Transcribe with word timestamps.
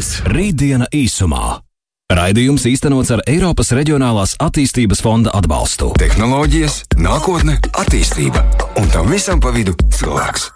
būs 0.00 0.22
Rītdiena 0.32 0.86
īsumā. 0.96 1.60
Raidījums 2.10 2.64
īstenots 2.66 3.10
ar 3.12 3.20
Eiropas 3.28 3.68
Reģionālās 3.76 4.32
attīstības 4.40 5.02
fonda 5.04 5.30
atbalstu. 5.36 5.90
Tehnoloģijas, 6.00 6.78
nākotne, 6.98 7.58
attīstība 7.78 8.40
un 8.80 8.88
tam 8.94 9.12
visam 9.12 9.42
pa 9.44 9.52
vidu 9.52 9.76
cilvēks. 9.98 10.46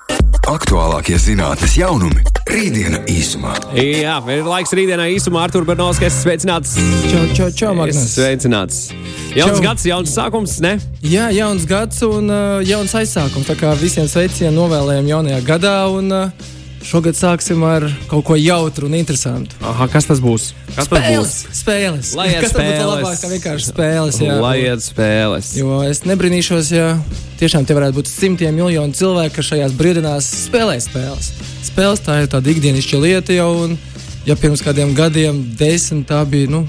Aktuālākie 0.49 1.19
zinātnes 1.21 1.77
jaunumi- 1.77 2.25
Rītdiena 2.55 3.03
īsumā. 3.05 3.53
Jā, 3.77 4.17
ir 4.33 4.49
laiks 4.49 4.73
rītdienai 4.73 5.13
īsumā. 5.19 5.45
Artur 5.45 5.65
Bernovskis, 5.69 6.25
sveicināts. 6.25 6.75
Čau, 7.11 7.29
čau, 7.37 7.51
čau, 7.51 7.75
Magnus. 7.75 8.17
Sveicināts. 8.17 8.91
Jauns 9.37 9.61
Čau. 9.61 9.63
gads, 9.63 9.85
jauns 9.85 10.11
sākums, 10.11 10.61
ne? 10.61 10.79
Jā, 11.03 11.29
jauns 11.33 11.67
gads 11.67 12.03
un 12.03 12.31
uh, 12.31 12.65
jauns 12.65 12.93
aizsākums. 12.93 13.47
Tā 13.47 13.57
kā 13.61 13.77
visiem 13.77 14.09
sveicienu 14.09 14.57
novēlējam 14.57 15.09
jaunajā 15.09 15.41
gadā. 15.45 15.79
Un, 15.93 16.13
uh, 16.13 16.53
šogad 16.85 17.17
sāksim 17.17 17.63
ar 17.67 17.87
kaut 18.11 18.25
ko 18.29 18.37
jautru 18.39 18.89
un 18.89 18.97
interesantu. 18.99 19.57
Aha, 19.65 19.89
kas 19.93 20.09
tas 20.09 20.21
būs? 20.23 20.51
Kas 20.75 20.91
tas 20.91 21.07
būs? 21.09 21.35
Spēles. 21.57 22.13
Lai 22.19 22.29
būtu 22.35 22.51
spēles. 22.53 22.85
labāk 22.91 23.23
kā 23.23 23.31
vienkārši 23.33 23.71
spēles? 23.71 24.21
Jā. 24.23 24.37
Lai 24.43 24.55
iet 24.63 24.85
spēles. 24.85 25.55
Jo 25.59 25.81
es 25.89 26.05
nebrīnīšos, 26.09 26.71
ja 26.77 26.93
tiešām 27.41 27.67
te 27.67 27.77
varētu 27.77 27.99
būt 28.01 28.11
simtiem 28.13 28.55
miljonu 28.57 28.97
cilvēku, 28.97 29.39
kas 29.39 29.51
šajās 29.53 29.77
brīvdienās 29.81 30.29
spēlē 30.45 30.77
spēles. 30.85 31.33
Spēles 31.65 32.05
tā 32.05 32.21
ir 32.23 32.31
tāda 32.33 32.53
ikdienišķa 32.53 33.03
lieta 33.03 33.39
jau. 33.39 33.51
Un, 33.65 33.79
Ja 34.25 34.33
pirms 34.41 34.63
kādiem 34.65 34.95
gadiem, 34.97 35.37
desmit, 35.59 36.07
tā 36.09 36.23
bija 36.25 36.49
nu, 36.49 36.63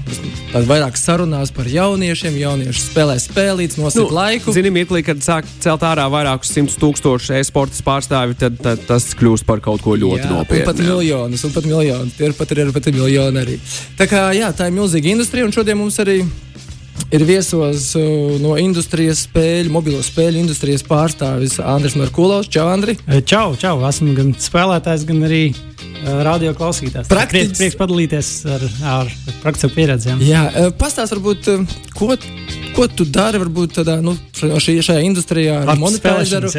vairāk 0.68 0.98
sarunās 1.00 1.48
par 1.56 1.64
jauniešiem, 1.72 2.34
jaunieši 2.36 2.82
spēlē 2.82 3.14
spēlītas, 3.22 3.78
nosīt 3.80 4.02
nu, 4.02 4.12
laiku. 4.12 4.52
Zini, 4.52 4.68
mirklī, 4.74 5.00
kad 5.06 5.22
sāk 5.24 5.48
celt 5.64 5.86
ārā 5.88 6.04
vairākus 6.12 6.52
simtus 6.52 6.76
tūkstošu 6.82 7.32
e-sporta 7.38 7.80
pārstāvju, 7.86 8.36
tad, 8.42 8.58
tad 8.60 8.84
tas 8.84 9.08
kļūst 9.16 9.48
par 9.48 9.64
kaut 9.64 9.80
ko 9.80 9.96
ļoti 9.96 10.26
Jā, 10.26 10.34
nopietnu. 10.34 10.66
pat 10.68 10.82
miljonus, 10.84 11.46
un 11.48 11.54
pat 11.56 11.70
miljonus. 11.70 12.18
Tie 12.18 12.28
ir 12.28 12.36
pat, 12.36 12.52
ir 12.52 12.74
pat 12.76 12.90
miljoni 12.92 13.40
arī. 13.46 13.56
Tā 13.96 14.08
kā 14.10 14.26
jā, 14.36 14.52
tā 14.52 14.68
ir 14.68 14.76
milzīga 14.76 15.14
industrija, 15.16 15.48
un 15.48 15.56
šodien 15.56 15.80
mums 15.80 15.96
arī 16.04 16.18
ir 17.14 17.24
viesos 17.26 17.92
uh, 17.98 18.36
no 18.42 18.56
industrijas 18.60 19.24
spēļu, 19.26 19.72
mobilo 19.74 20.02
spēļu 20.04 20.42
industrijas 20.42 20.84
pārstāvis 20.86 21.58
Andris 21.62 21.96
Merkulovs. 21.98 22.50
Čau, 22.52 22.66
Andri! 22.72 22.96
Čau, 23.28 23.54
čau! 23.60 23.78
Esmu 23.88 24.14
gan 24.16 24.32
spēlētājs, 24.40 25.06
gan 25.08 25.22
arī 25.28 25.42
uh, 25.52 26.22
radio 26.26 26.54
klausītājs. 26.56 27.10
Praktiķis. 27.10 27.52
Prieks, 27.52 27.60
prieks 27.60 27.78
padalīties 27.80 28.30
ar, 28.56 28.66
ar 28.96 29.12
praktisku 29.42 29.72
pieredzi. 29.76 30.16
jā. 30.26 30.44
Pastāst 30.80 31.14
varbūt, 31.16 31.50
ko, 31.96 32.14
ko 32.76 32.88
tu 32.92 33.06
dari 33.08 33.40
varbūt 33.42 33.78
tādā, 33.80 33.98
nu, 34.04 34.16
šī, 34.36 34.78
šajā 34.84 35.04
industrijā 35.06 35.60
ar 35.62 35.74
Ārpus 35.74 35.84
monetāriju. 35.84 36.50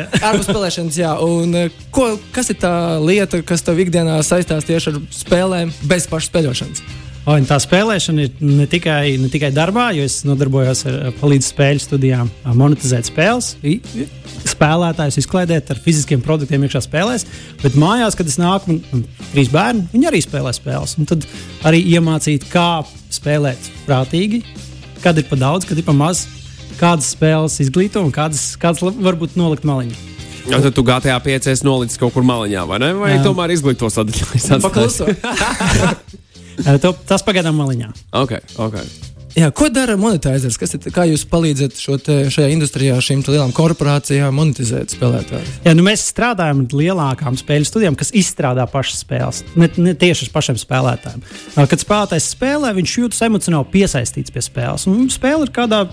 spēlēšanas, 0.47 1.01
jā. 1.01 1.15
Un, 1.23 1.57
ko, 1.93 2.13
kas 2.35 2.53
ir 2.53 2.61
tā 2.63 2.73
lieta, 3.03 3.41
kas 3.45 3.65
tev 3.67 3.83
ikdienā 3.83 4.19
saistās 4.27 4.67
tieši 4.67 4.93
ar 4.93 5.03
spēlēm 5.23 5.75
bez 5.89 6.07
pašas 6.11 6.31
spēļošanas? 6.31 7.06
O, 7.27 7.33
tā 7.43 7.57
spēlēšana 7.59 8.23
ir 8.23 8.37
ne 8.39 8.63
tikai, 8.71 9.17
ne 9.19 9.27
tikai 9.27 9.49
darbā, 9.51 9.89
jo 9.97 10.05
es 10.07 10.21
nodarbojos 10.23 10.85
ar 10.87 11.09
palīdzību 11.19 11.47
spēļu 11.51 11.81
studijām, 11.83 12.29
a, 12.47 12.53
monetizēt 12.55 13.09
spēles, 13.09 13.49
spēlētājus 14.47 15.19
izklaidēt 15.19 15.73
ar 15.73 15.81
fiziskiem 15.83 16.23
produktiem 16.23 16.63
iekšā 16.63 16.85
spēlēs. 16.85 17.25
Bet 17.59 17.75
mājās, 17.75 18.15
kad 18.15 18.31
es 18.31 18.39
nāku, 18.39 18.71
man, 18.71 18.79
man 18.93 19.25
trīs 19.33 19.51
bērni, 19.51 19.83
viņi 19.91 20.07
arī 20.07 20.21
spēlē 20.23 20.53
spēles. 20.55 20.95
Un 21.01 21.09
tad 21.09 21.27
arī 21.67 21.81
iemācīt, 21.97 22.47
kā 22.53 22.85
spēlēt 23.11 23.67
prātīgi, 23.83 24.45
kad 25.03 25.19
ir 25.19 25.27
pa 25.27 25.39
daudz, 25.41 25.67
kad 25.67 25.75
ir 25.75 25.83
pa 25.83 25.95
maz, 25.97 26.23
kādas 26.79 27.09
spēles 27.11 27.59
izglīto 27.65 28.05
un 28.07 28.13
kādas, 28.15 28.53
kādas 28.61 28.85
varbūt 28.87 29.35
nolikt 29.35 29.67
maliņā. 29.67 29.99
Jā, 30.47 30.61
tad 30.63 30.71
tu 30.77 30.85
GTA 30.87 31.17
5 31.19 31.49
esi 31.51 31.67
nolicis 31.67 31.99
kaut 31.99 32.15
kur 32.15 32.23
maliņā, 32.23 32.63
vai 32.69 32.79
ne? 32.79 32.93
Vai 32.95 33.11
Jā. 33.17 33.19
tomēr 33.25 33.51
izglītos 33.51 33.99
sadaļā? 33.99 34.61
Pakluso. 34.63 35.09
Eh, 35.11 36.23
to- 36.81 36.95
Tas 37.07 37.23
pagaidām 37.23 37.55
maliņā. 37.59 37.91
Ok, 38.13 38.39
ok. 38.57 38.81
Jā, 39.37 39.51
ko 39.53 39.67
dara 39.69 39.93
monetizers? 40.01 40.55
Kas 40.57 40.71
ir, 40.73 40.79
kā 40.89 41.03
jūs 41.05 41.21
palīdzat 41.29 41.75
šo 41.77 41.99
te, 42.01 42.13
šajā 42.33 42.47
industrijā 42.55 42.95
šīm 42.97 43.19
te 43.21 43.35
lielām 43.35 43.51
korporācijām 43.53 44.33
monetizēt 44.33 44.95
spēlētājus? 44.95 45.51
Jā, 45.61 45.75
nu 45.77 45.83
mēs 45.85 46.01
strādājam 46.09 46.63
ar 46.63 46.73
lielākām 46.73 47.37
spēļu 47.37 47.67
studijām, 47.69 47.93
kas 47.99 48.09
izstrādā 48.17 48.65
pašas 48.71 49.03
spēles. 49.05 49.43
Ne, 49.55 49.69
ne 49.77 49.93
tieši 49.93 50.25
ar 50.25 50.31
pašiem 50.39 50.57
spēlētājiem. 50.57 51.21
Kad 51.53 51.83
spēlētājs 51.85 52.31
spēlē, 52.33 52.73
viņš 52.79 52.95
jūtas 52.97 53.21
emocionāli 53.29 53.69
piesaistīts 53.75 54.33
pie 54.33 54.41
spēles. 54.41 54.87
Un 54.89 55.05
spēle 55.13 55.45
ir 55.45 55.53
kādā 55.53 55.83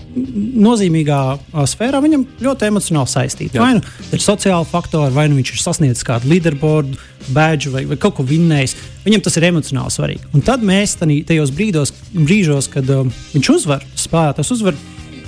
nozīmīgā 0.65 1.21
sfērā, 1.69 2.01
viņam 2.01 2.25
ļoti 2.41 2.69
emocionāli 2.71 3.11
saistīta. 3.13 3.61
Vai 3.61 3.75
nu 3.77 3.83
ir 4.09 4.25
sociāli 4.25 4.65
faktori, 4.73 5.13
vai 5.13 5.27
nu 5.29 5.37
viņš 5.37 5.53
ir 5.53 5.61
sasniedzis 5.67 6.07
kādu 6.07 6.33
leaderboardu, 6.33 6.97
badge 7.35 7.69
vai, 7.73 7.85
vai 7.89 7.97
kaut 8.01 8.17
ko 8.17 8.25
vinnējis. 8.27 8.75
Viņam 9.05 9.21
tas 9.21 9.37
ir 9.37 9.45
emocionāli 9.51 9.93
svarīgi. 9.93 10.27
Un 10.33 10.41
tad 10.45 10.65
mēs 10.65 10.97
tajos 10.97 11.53
brīdos, 11.53 11.93
brīžos, 12.15 12.69
kad 12.73 12.89
um, 12.89 13.11
viņš 13.35 13.49
uzvar, 13.53 13.85
spēlētājs 14.01 14.53
uzvar, 14.55 14.77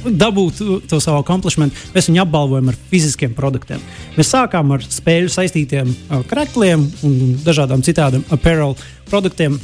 dabūt 0.05 0.61
to, 0.89 0.99
savu 1.03 1.21
accomplishment, 1.21 1.75
mēs 1.93 2.09
viņu 2.09 2.23
apbalvojam 2.23 2.71
ar 2.71 2.77
fiziskiem 2.91 3.33
produktiem. 3.37 3.81
Mēs 4.17 4.31
sākām 4.33 4.73
ar 4.75 4.85
spēļu 4.85 5.31
saistītiem 5.33 5.89
uh, 5.93 6.21
krākliem 6.29 6.85
un 7.05 7.17
dažādām 7.45 7.85
citādām 7.85 8.25
apparel 8.33 8.77
produktiem. 9.11 9.59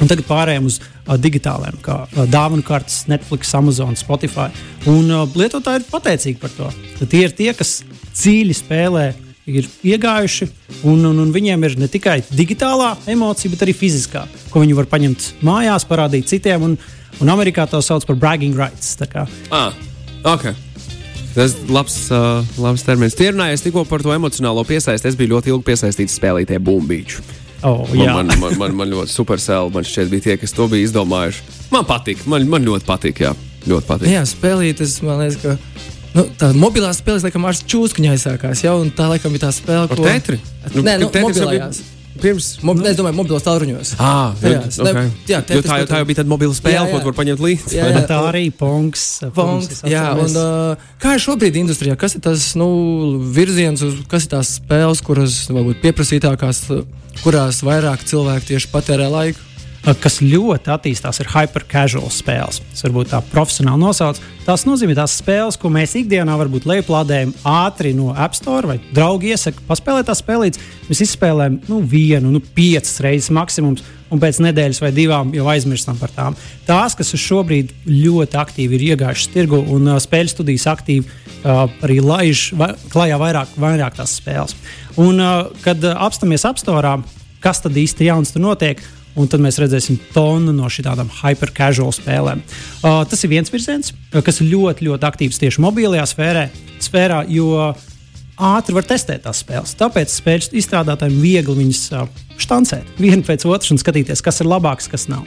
Un 0.00 0.08
tagad 0.10 0.26
pārējām 0.26 0.66
uz 0.66 0.80
uh, 0.80 1.14
digitāliem, 1.20 1.76
kā 1.84 2.02
uh, 2.06 2.24
dāvanu 2.30 2.64
kartes, 2.66 3.04
Netflix, 3.12 3.52
Amazon, 3.54 3.94
Spotify. 3.98 4.48
Un 4.90 5.10
uh, 5.12 5.26
lietotāji 5.38 5.82
ir 5.82 5.90
pateicīgi 5.90 6.40
par 6.42 6.54
to. 6.56 6.70
Tad 6.98 7.12
tie 7.12 7.26
ir 7.28 7.36
tie, 7.38 7.52
kas 7.54 7.82
dziļi 8.16 8.56
spēlē, 8.58 9.12
ir 9.50 9.66
iegājuši, 9.82 10.48
un, 10.86 11.04
un, 11.08 11.22
un 11.24 11.30
viņiem 11.34 11.66
ir 11.66 11.78
ne 11.80 11.88
tikai 11.90 12.20
digitālā 12.30 12.92
emocija, 13.10 13.50
bet 13.52 13.64
arī 13.66 13.74
fiziskā, 13.76 14.24
ko 14.52 14.62
viņi 14.62 14.76
var 14.78 14.90
paņemt 14.90 15.28
mājās, 15.46 15.86
parādīt 15.88 16.30
citiem. 16.30 16.68
Un, 16.68 16.76
un 17.22 17.32
Amerikā 17.32 17.66
to 17.70 17.80
sauc 17.82 18.06
par 18.08 18.18
bragging 18.18 18.56
rights. 18.58 18.94
Ah, 19.50 19.74
ok. 20.24 20.52
Tas 21.32 21.54
ir 21.56 21.70
labs, 21.72 21.96
uh, 22.12 22.42
labs 22.60 22.84
termins. 22.84 23.16
Tie 23.16 23.30
runājot 23.32 23.64
tikko 23.64 23.86
par 23.88 24.04
to 24.04 24.12
emocionālo 24.12 24.64
piesaisti. 24.68 25.08
Es 25.08 25.16
biju 25.16 25.38
ļoti 25.38 25.52
ilgi 25.54 25.64
piesaistīts 25.70 26.18
spēlītē 26.20 26.60
Bumbīču. 26.60 27.24
Oh, 27.62 27.86
Man, 27.94 28.02
jā. 28.02 28.14
man, 28.18 28.32
man, 28.42 28.58
man, 28.58 28.74
man 28.80 28.90
ļoti 28.90 29.14
supersēl, 29.14 29.70
man 29.72 29.86
šķiet, 29.86 30.10
bija 30.10 30.26
tie, 30.26 30.34
kas 30.40 30.52
to 30.54 30.66
bija 30.70 30.88
izdomājuši. 30.88 31.44
Man 31.70 31.86
patīk, 31.86 32.24
man, 32.26 32.44
man 32.50 32.66
ļoti 32.66 32.88
patīk, 32.88 33.22
jā, 33.22 33.30
ļoti 33.70 33.86
patīk. 33.86 34.10
Jā, 34.10 34.24
spēlītas, 34.26 34.96
man 35.06 35.22
liekas, 35.22 35.38
ka. 35.44 35.91
Nu, 36.12 36.26
tā 36.36 36.52
mobilā 36.56 36.92
spēlē, 36.96 37.22
laikam, 37.24 37.48
ar 37.48 37.56
čūskuņu 37.56 38.12
aizsākās. 38.12 38.62
Un 38.76 38.92
tā, 38.92 39.08
laikam, 39.08 39.32
bija 39.32 39.46
tā 39.48 39.54
spēle, 39.56 39.88
ko. 39.88 40.04
tetri? 40.04 40.38
Nē, 40.74 40.98
nu, 41.00 41.08
jau 41.08 41.10
bija 41.14 41.26
mobilajās. 41.28 41.82
Pirms. 42.22 42.48
Mo, 42.62 42.74
nu, 42.76 42.84
es 42.86 42.96
domāju, 42.98 43.16
mobilos 43.16 43.44
tālruņos. 43.46 43.94
Ah, 43.96 44.34
Tajās. 44.38 44.76
okay. 44.82 44.92
Ne, 44.92 45.04
jā, 45.26 45.40
tā, 45.48 45.56
jau, 45.56 45.86
tā 45.88 46.00
jau 46.02 46.06
bija 46.06 46.20
tāda 46.20 46.30
mobila 46.30 46.54
spēle, 46.54 46.76
Jā, 46.76 46.82
ko 46.90 46.98
jā. 46.98 47.04
vari 47.06 47.18
paņemt 47.18 47.42
līdzi. 47.42 47.76
Jā, 47.78 47.86
jā. 47.88 48.02
Tā 48.10 48.18
arī 48.28 48.42
Ponks. 48.54 49.06
Fonds, 49.34 49.80
jā, 49.88 50.04
un, 50.20 50.36
uh, 50.36 50.90
kā 51.02 51.16
ir 51.16 51.24
šobrīd 51.24 51.56
industrijā? 51.62 51.96
Kas 51.98 52.18
ir 52.18 52.22
tas 52.22 52.50
nu, 52.60 52.68
virziens, 53.32 53.82
uz, 53.86 53.96
kas 54.12 54.28
ir 54.28 54.34
tās 54.36 54.52
spēles, 54.60 55.00
kuras 55.02 55.38
varbūt 55.48 55.80
pieprasītākās, 55.82 56.66
kurās 57.24 57.62
vairāk 57.64 58.04
cilvēku 58.12 58.52
tieši 58.52 58.70
patērē 58.76 59.08
laiku? 59.16 59.51
Kas 59.82 60.20
ļoti 60.22 60.70
attīstās, 60.70 61.18
ir 61.18 61.30
hyper-casual 61.32 62.10
spēles. 62.14 62.60
Tas 62.70 62.84
varbūt 62.86 63.10
tā 63.10 63.18
profesionāli 63.32 63.82
nosauc. 63.82 64.20
Tās 64.46 64.62
nozīmē 64.66 64.94
tās 64.98 65.16
spēles, 65.18 65.58
ko 65.58 65.72
mēs 65.74 65.96
ikdienā 65.98 66.36
varbūt 66.38 66.68
lejuplādējam 66.70 67.32
ātri 67.46 67.90
no 67.98 68.12
App 68.14 68.38
Store 68.38 68.70
vai 68.70 68.78
draugi 68.94 69.32
iesaka, 69.34 69.64
paspēlēt 69.66 70.06
tās 70.10 70.22
spēlītas. 70.22 70.62
Mēs 70.86 71.02
izspēlējam 71.08 71.58
nu, 71.70 71.80
vienu, 71.82 72.30
nu, 72.30 72.42
piecas 72.54 73.00
reizes 73.02 73.32
maksimums. 73.34 73.82
Un 74.12 74.20
pēc 74.20 74.42
nedēļas 74.44 74.82
vai 74.84 74.90
divām 74.92 75.30
jau 75.32 75.46
aizmirstam 75.48 75.96
par 75.96 76.10
tām. 76.12 76.34
Tās, 76.66 76.92
kas 76.98 77.14
šobrīd 77.16 77.72
ļoti 77.88 78.36
aktīvi 78.36 78.76
ir 78.76 78.86
iegājušas 78.92 79.30
tirgu 79.32 79.62
un 79.72 79.88
uh, 79.88 80.00
spēļu 80.04 80.34
studijas 80.34 80.68
aktīvi 80.68 81.06
uh, 81.08 81.64
arī 81.80 81.96
laiž 82.04 82.50
va 82.60 82.74
klajā 82.92 83.16
vairāk, 83.22 83.56
vairāk 83.56 83.96
tās 83.96 84.18
spēles. 84.20 84.52
Un, 85.00 85.16
uh, 85.16 85.48
kad 85.64 85.80
apstāmies 85.94 86.44
apstorā, 86.44 86.98
kas 87.42 87.64
tad 87.64 87.78
īsti 87.80 88.10
jauns 88.10 88.34
tur 88.36 88.44
notiek, 88.44 88.84
un 89.18 89.28
tad 89.30 89.42
mēs 89.44 89.58
redzēsim 89.60 89.98
tonu 90.14 90.54
no 90.56 90.68
šādām 90.72 91.10
hyper-casual 91.20 91.92
spēlēm. 91.94 92.42
Uh, 92.80 93.02
tas 93.08 93.22
ir 93.24 93.32
viens 93.32 93.52
virziens, 93.52 93.92
uh, 93.92 94.20
kas 94.24 94.42
ļoti, 94.44 94.88
ļoti 94.88 95.08
aktīvs 95.08 95.40
tieši 95.42 95.62
mobilajā 95.64 96.06
sfērē, 96.08 96.46
sfērā, 96.82 97.22
jo 97.32 97.72
ātri 98.42 98.76
var 98.76 98.88
testēt 98.88 99.24
tās 99.26 99.42
spēles. 99.44 99.76
Tāpēc 99.78 100.12
spēļu 100.16 100.56
izstrādātājiem 100.62 101.20
viegli 101.22 101.58
viņas 101.60 101.84
uh, 101.96 102.08
štancēt 102.40 103.00
vienu 103.00 103.24
pēc 103.26 103.46
otras 103.48 103.74
un 103.74 103.80
skatīties, 103.82 104.24
kas 104.24 104.42
ir 104.42 104.50
labāks, 104.50 104.90
kas 104.90 105.08
nav. 105.12 105.26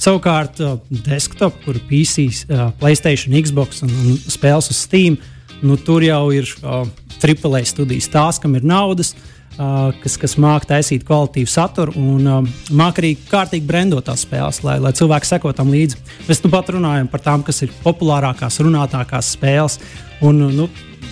Savukārt, 0.00 0.62
uh, 0.62 0.78
desktop, 1.06 1.58
kur 1.66 1.78
ir 1.78 1.86
PC, 1.90 2.28
uh, 2.48 2.68
Playstation, 2.80 3.34
Xbox 3.42 3.84
un, 3.86 3.94
un 3.94 4.18
spēles 4.30 4.70
uz 4.70 4.82
Steam, 4.86 5.18
nu, 5.64 5.78
tur 5.80 6.04
jau 6.06 6.26
ir 6.34 6.48
uh, 6.62 6.84
AAA 7.18 7.64
studijas, 7.66 8.10
tās, 8.12 8.40
kam 8.42 8.54
ir 8.58 8.66
naudas. 8.66 9.14
Uh, 9.14 9.33
kas, 9.56 10.16
kas 10.18 10.34
māca 10.40 10.72
taisīt 10.72 11.04
kvalitīvu 11.06 11.50
saturu 11.50 11.94
un 11.98 12.26
uh, 12.26 12.54
māca 12.74 13.02
arī 13.02 13.12
kārtīgi 13.28 13.66
brendot 13.68 14.06
tās 14.08 14.24
spēles, 14.26 14.62
lai, 14.66 14.80
lai 14.82 14.94
cilvēki 14.96 15.28
seko 15.28 15.52
tam 15.54 15.70
līdzi. 15.74 16.00
Mēs 16.28 16.42
nu 16.42 16.50
pat 16.50 16.72
runājam 16.74 17.10
par 17.10 17.22
tām, 17.22 17.44
kas 17.46 17.62
ir 17.62 17.74
populārākās, 17.84 18.58
runātākās 18.64 19.34
spēles. 19.36 19.78
Un, 20.24 20.40
nu, 20.56 20.66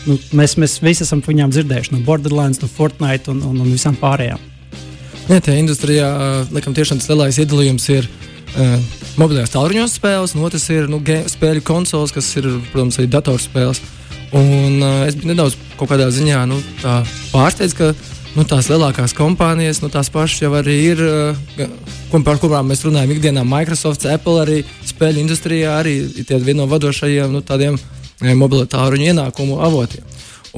nu, 0.09 0.17
mēs, 0.39 0.57
mēs 0.59 0.81
visi 0.83 1.05
esam 1.07 1.23
par 1.23 1.35
viņām 1.35 1.53
dzirdējuši 1.55 1.95
no 1.95 2.03
Borderlands, 2.07 2.63
no 2.63 2.71
Fortnite 2.71 3.31
un, 3.31 3.45
un, 3.47 3.61
un 3.63 3.71
visām 3.71 3.99
pārējām. 4.01 4.51
Jā, 5.29 5.39
tajā 5.39 5.59
industrijā 5.61 6.09
laikam, 6.51 6.75
tiešām 6.75 6.99
tas 6.99 7.11
lielākais 7.13 7.39
iedalījums 7.45 7.87
ir 7.95 8.09
uh, 8.09 8.73
mobilajās 9.23 9.55
tālruņos 9.55 9.95
spēles, 10.01 10.35
un 10.35 10.49
otrs 10.49 10.67
ir 10.75 10.91
nu, 10.91 10.99
spēļu 11.31 11.63
konsoles, 11.67 12.15
kas 12.15 12.33
ir, 12.41 12.49
protams, 12.73 12.99
arī 12.99 13.11
datorspēles. 13.13 13.83
Un, 14.33 14.81
uh, 14.81 15.05
es 15.07 15.15
biju 15.15 15.31
nedaudz 15.31 15.55
kādā 15.79 16.09
ziņā 16.15 16.43
nu, 16.49 16.59
pārsteigts, 17.31 17.77
ka 17.79 17.93
nu, 18.37 18.45
tās 18.49 18.69
lielākās 18.73 19.15
kompānijas, 19.17 19.83
nu, 19.83 19.91
tās 19.93 20.11
pašas 20.13 20.45
jau 20.45 20.53
arī 20.59 20.77
ir, 20.93 21.03
uh, 21.03 22.23
par 22.25 22.41
kurām 22.43 22.71
mēs 22.71 22.85
runājam 22.87 23.13
ikdienā. 23.15 23.45
Microsoft, 23.49 24.07
Apple 24.09 24.39
arī 24.43 24.63
spēļu 24.89 25.23
industrijā 25.25 25.77
arī 25.81 25.99
ir 26.23 26.33
viena 26.45 26.63
no 26.63 26.71
vadošajiem 26.71 27.35
nu, 27.35 27.43
tādiem 27.47 27.79
mobilo 28.39 28.65
tālruņu 28.71 29.13
ienākumu 29.13 29.61
avotiem. 29.67 30.09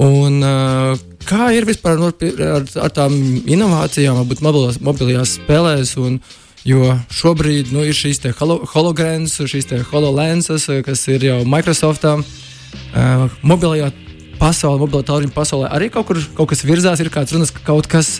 Un, 0.01 0.41
uh, 0.43 0.95
kā 1.27 1.51
ir 1.55 1.67
vispār 1.67 1.99
nu, 1.99 2.11
ar, 2.11 2.65
ar 2.87 2.95
tām 2.95 3.15
inovācijām, 3.47 4.19
varbūt 4.21 4.43
mobilās, 4.45 4.81
mobilajās 4.83 5.37
spēlēs? 5.41 5.95
Un, 6.01 6.19
Jo 6.65 6.95
šobrīd 7.13 7.69
nu, 7.75 7.83
ir 7.85 7.93
šīs 7.93 8.23
holo, 8.39 8.55
holograms, 8.71 9.35
šīs 9.37 9.67
hololensas, 9.91 10.65
kas 10.81 11.03
ir 11.13 11.27
jau 11.27 11.35
Microsoftā. 11.45 12.15
Uh, 12.17 13.27
mobilajā 13.45 13.91
pasaulē, 14.39 14.79
mobilā 14.81 15.05
tālruņa 15.07 15.35
pasaulē 15.35 15.69
arī 15.75 15.91
kaut, 15.93 16.09
kur, 16.09 16.19
kaut 16.37 16.51
kas 16.51 16.65
virzās. 16.67 17.01
Ir 17.03 17.11
kāds 17.13 17.33
runas, 17.35 17.53
ka 17.53 17.63
kaut 17.65 17.89
kas 17.91 18.19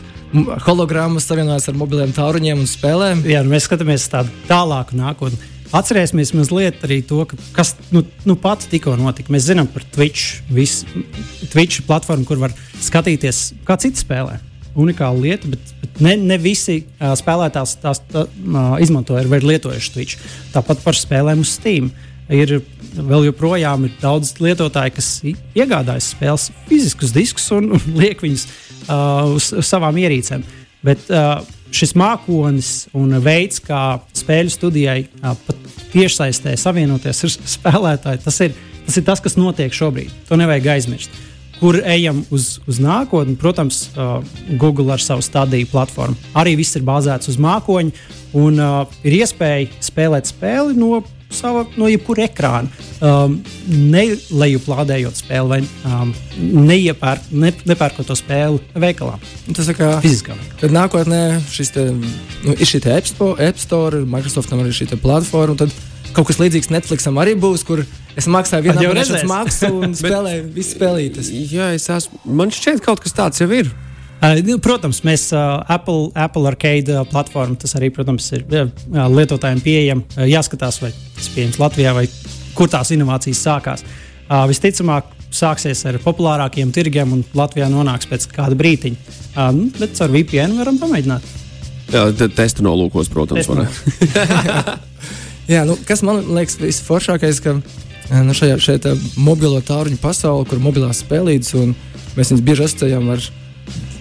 hologrammas 0.65 1.27
savienojas 1.29 1.67
ar 1.69 1.77
mobiliem 1.79 2.13
tālruņiem 2.15 2.63
un 2.63 2.69
spēlēm. 2.69 3.25
Jā, 3.29 3.43
nu 3.45 3.53
mēs 3.53 3.67
skatāmies 3.69 4.07
tādu 4.11 4.33
tālāku 4.49 4.97
nākotni. 4.99 5.39
Atcerēsimies 5.75 6.31
mazliet 6.37 6.83
arī 6.85 6.99
to, 7.03 7.23
ka, 7.27 7.37
kas 7.55 7.73
nu, 7.91 8.03
nu 8.27 8.35
pats 8.39 8.69
tikko 8.71 8.93
notika. 8.99 9.33
Mēs 9.33 9.47
zinām 9.49 9.67
par 9.71 9.83
Twitch, 9.95 10.41
visu, 10.53 10.87
Twitch 11.51 11.83
platformu, 11.87 12.27
kur 12.27 12.39
var 12.43 12.53
skatīties, 12.83 13.47
kā 13.67 13.77
citi 13.81 13.99
spēlē. 14.03 14.37
Unikāla 14.75 15.19
lieta, 15.23 15.49
bet, 15.51 15.73
bet 15.81 16.01
ne, 16.03 16.15
ne 16.19 16.37
visi 16.41 16.81
uh, 16.83 17.13
spēlētāji 17.17 17.79
tās, 17.81 18.01
tā, 18.11 18.25
uh, 18.27 18.75
izmanto 18.83 19.15
vai 19.15 19.39
ir 19.39 19.47
lietojuši 19.51 19.93
Twitch. 19.95 20.31
Tāpat 20.53 20.83
par 20.85 20.99
spēlēm 20.99 21.43
uz 21.43 21.55
Steam. 21.57 21.91
Ir 22.31 22.57
vēl 22.97 23.27
joprojām 23.29 23.87
ir 23.87 23.95
daudz 24.01 24.35
lietotāju, 24.43 24.95
kas 24.97 25.09
iegādājas 25.25 26.11
spēles 26.13 26.49
fiziskus 26.69 27.13
diskus 27.15 27.49
un, 27.55 27.73
un 27.75 27.91
liek 28.01 28.23
viņus 28.23 28.47
uh, 28.47 29.35
uz, 29.35 29.51
uz 29.55 29.67
savām 29.67 29.97
ierīcēm. 30.01 30.45
Bet 30.85 31.07
uh, 31.09 31.41
šis 31.75 31.95
mākonis 31.97 32.71
un 32.95 33.17
veids, 33.23 33.61
kā 33.63 33.99
spēļu 34.15 34.53
studijai 34.53 34.99
pat 35.21 35.69
tiešsaistē 35.93 36.55
savienoties 36.59 37.23
ar 37.25 37.37
spēlētāju, 37.57 38.23
tas 38.25 38.41
ir, 38.45 38.57
tas 38.85 38.99
ir 38.99 39.07
tas, 39.07 39.23
kas 39.23 39.39
notiek 39.39 39.73
šobrīd. 39.75 40.13
To 40.29 40.39
nevajag 40.39 40.75
aizmirst. 40.77 41.23
Kur 41.55 41.77
ejam 41.87 42.19
uz, 42.35 42.57
uz 42.67 42.81
nākotni, 42.83 43.37
protams, 43.39 43.85
uh, 43.95 44.19
Google 44.59 44.91
ar 44.91 44.99
savu 44.99 45.23
stadiju 45.23 45.69
platformu. 45.71 46.17
Arī 46.35 46.57
viss 46.59 46.75
ir 46.75 46.83
bāzēts 46.83 47.31
uz 47.31 47.39
mākoņa, 47.39 48.09
un 48.35 48.59
uh, 48.59 48.97
ir 49.07 49.21
iespēja 49.21 49.69
spēlēt 49.87 50.27
spēli 50.27 50.75
no 50.75 50.99
sava, 51.37 51.65
no 51.79 51.89
jebkura 51.91 52.25
ekrāna. 52.29 52.85
Um, 53.03 53.37
Nelejuplādējot 53.65 55.19
spēli 55.19 55.51
vai 55.51 55.59
um, 55.87 56.13
neiepērk, 56.39 57.31
ne, 57.35 57.51
nepērkot 57.69 58.07
to 58.09 58.17
spēli 58.17 58.61
veikalā. 58.85 59.17
Tas 59.51 59.71
ir 59.71 59.77
kā 59.79 59.91
fiziskā. 60.03 60.37
Tad 60.61 60.75
nākotnē 60.75 61.21
šis 61.51 61.75
te, 61.75 61.89
nu, 61.95 62.55
ir 62.55 62.69
šī 62.69 62.83
App 62.95 63.11
Store, 63.11 63.49
App 63.49 63.61
Store, 63.61 64.05
Microsoftam 64.09 64.63
arī 64.63 64.73
šī 64.75 64.89
platforma. 64.95 65.57
Tad 65.65 65.75
kaut 66.15 66.29
kas 66.29 66.39
līdzīgs 66.39 66.71
Netflixam 66.71 67.19
arī 67.21 67.35
būs, 67.39 67.65
kur 67.67 67.83
es 68.15 68.29
maksāju 68.31 68.69
vienu 68.69 68.83
abonēšanas 68.83 69.27
maksu 69.29 69.71
un 69.75 69.95
spēlēju 70.01 70.45
visas 70.55 70.77
spēlītes. 70.77 71.31
Jā, 71.51 71.73
es 71.75 71.89
esmu. 71.91 72.21
Man 72.39 72.53
šķiet, 72.55 72.79
ka 72.79 72.93
kaut 72.93 73.03
kas 73.05 73.17
tāds 73.17 73.43
jau 73.43 73.49
ir. 73.55 73.71
Uh, 74.23 74.55
protams, 74.63 75.01
mēs 75.05 75.27
uh, 75.35 75.59
Apple, 75.69 76.09
Apple 76.17 76.47
Arcade 76.49 76.93
uh, 76.93 77.03
platformu, 77.09 77.57
tas 77.59 77.75
arī, 77.77 77.91
protams, 77.93 78.29
ir 78.33 78.45
uh, 78.47 78.71
lietotājiem 79.11 79.61
pieejams. 79.61 80.15
Uh, 80.15 80.25
jāskatās, 80.29 80.79
vai 80.81 80.93
tas 80.95 81.27
ir 81.27 81.35
pieejams 81.35 81.59
Latvijā 81.61 81.93
vai 81.97 82.05
kur 82.55 82.71
tās 82.71 82.93
inovācijas 82.95 83.43
sākās. 83.45 83.85
Uh, 84.25 84.45
visticamāk, 84.49 85.11
sāksies 85.35 85.83
ar 85.89 85.99
populārākiem 86.01 86.71
tirgiem 86.73 87.11
un 87.17 87.23
Latvijā 87.37 87.67
nonāks 87.69 88.07
pēc 88.09 88.29
kāda 88.31 88.57
brīdiņa. 88.57 89.15
Uh, 89.35 89.51
nu, 89.57 89.67
bet 89.77 89.99
ar 90.01 90.13
VPN 90.15 90.57
varam 90.61 90.79
pamēģināt. 90.81 91.31
Jā, 91.93 92.07
testu 92.33 92.65
nolūkos, 92.65 93.11
protams. 93.13 93.51
Jā, 95.53 95.61
nu, 95.67 95.75
kas 95.85 96.01
man 96.01 96.23
liekas 96.33 96.57
visforšākais, 96.57 97.43
ka 97.45 97.59
nu, 97.59 98.33
šajā, 98.33 98.57
šajā 98.63 98.95
mobilo 99.21 99.59
tāruņu 99.61 99.99
pasaulē, 100.01 100.47
kur 100.49 100.63
mobilās 100.63 101.03
spēlītas, 101.03 101.53
un 101.59 101.75
mēs 102.15 102.31
viņus 102.31 102.45
bieži 102.47 102.65
asociējam 102.65 103.11
ar 103.13 103.21
viņu 103.21 103.44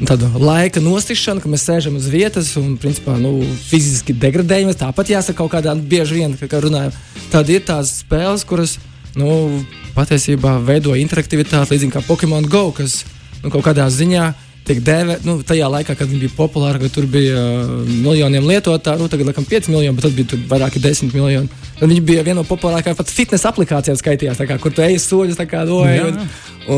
tādu 0.09 0.29
laika 0.43 0.83
nostišanu, 0.83 1.43
ka 1.43 1.51
mēs 1.51 1.67
sēžam 1.69 1.99
uz 1.99 2.09
vietas 2.11 2.53
un 2.61 2.75
principā, 2.81 3.17
nu, 3.21 3.37
fiziski 3.69 4.17
degradējamies. 4.17 4.81
Tāpat 4.81 5.13
jāsaka, 5.15 5.39
kaut 5.43 5.55
kādā 5.55 5.75
bieži 5.79 6.21
vien, 6.21 6.37
kā 6.39 6.61
runājam, 6.63 6.95
tad 7.33 7.51
ir 7.53 7.65
tās 7.67 8.01
spēles, 8.03 8.47
kuras 8.49 8.79
nu, 9.19 9.63
patiesībā 9.95 10.59
veido 10.67 10.97
interaktivitāti 10.99 11.77
līdzīgi 11.77 11.95
kā 11.95 12.03
Pokemon 12.07 12.49
Go, 12.51 12.69
kas 12.75 13.03
nu, 13.43 13.53
kaut 13.53 13.65
kādā 13.69 13.87
ziņā 13.93 14.33
tiek 14.65 14.81
dēvēta. 14.85 15.27
Nu, 15.29 15.37
tajā 15.47 15.69
laikā, 15.71 15.97
kad 15.99 16.09
viņi 16.09 16.25
bija 16.25 16.35
populāri, 16.39 16.81
kad 16.83 16.95
tur 16.95 17.07
bija 17.11 17.37
uh, 17.37 17.75
miljoniem 17.85 18.47
lietotāju, 18.49 19.03
nu, 19.05 19.11
tagad 19.13 19.29
laikam 19.29 19.47
5 19.49 19.71
miljoni, 19.73 19.97
bet 19.99 20.09
tad 20.09 20.17
bija 20.17 20.41
vairāki 20.51 20.83
10 20.83 21.13
miljoni. 21.15 21.63
Tad 21.79 21.91
viņi 21.91 22.05
bija 22.07 22.25
viena 22.25 22.41
no 22.41 22.47
populārākajām 22.49 22.97
pat 22.99 23.13
fitnesa 23.13 23.53
aplikācijām 23.53 23.99
skaitījās, 24.01 24.41
kā, 24.49 24.59
kur 24.63 24.75
tu 24.75 24.85
ej 24.85 24.97
soļus, 25.05 25.41
kā 25.51 25.67
doji. 25.69 26.01
Un, 26.09 26.21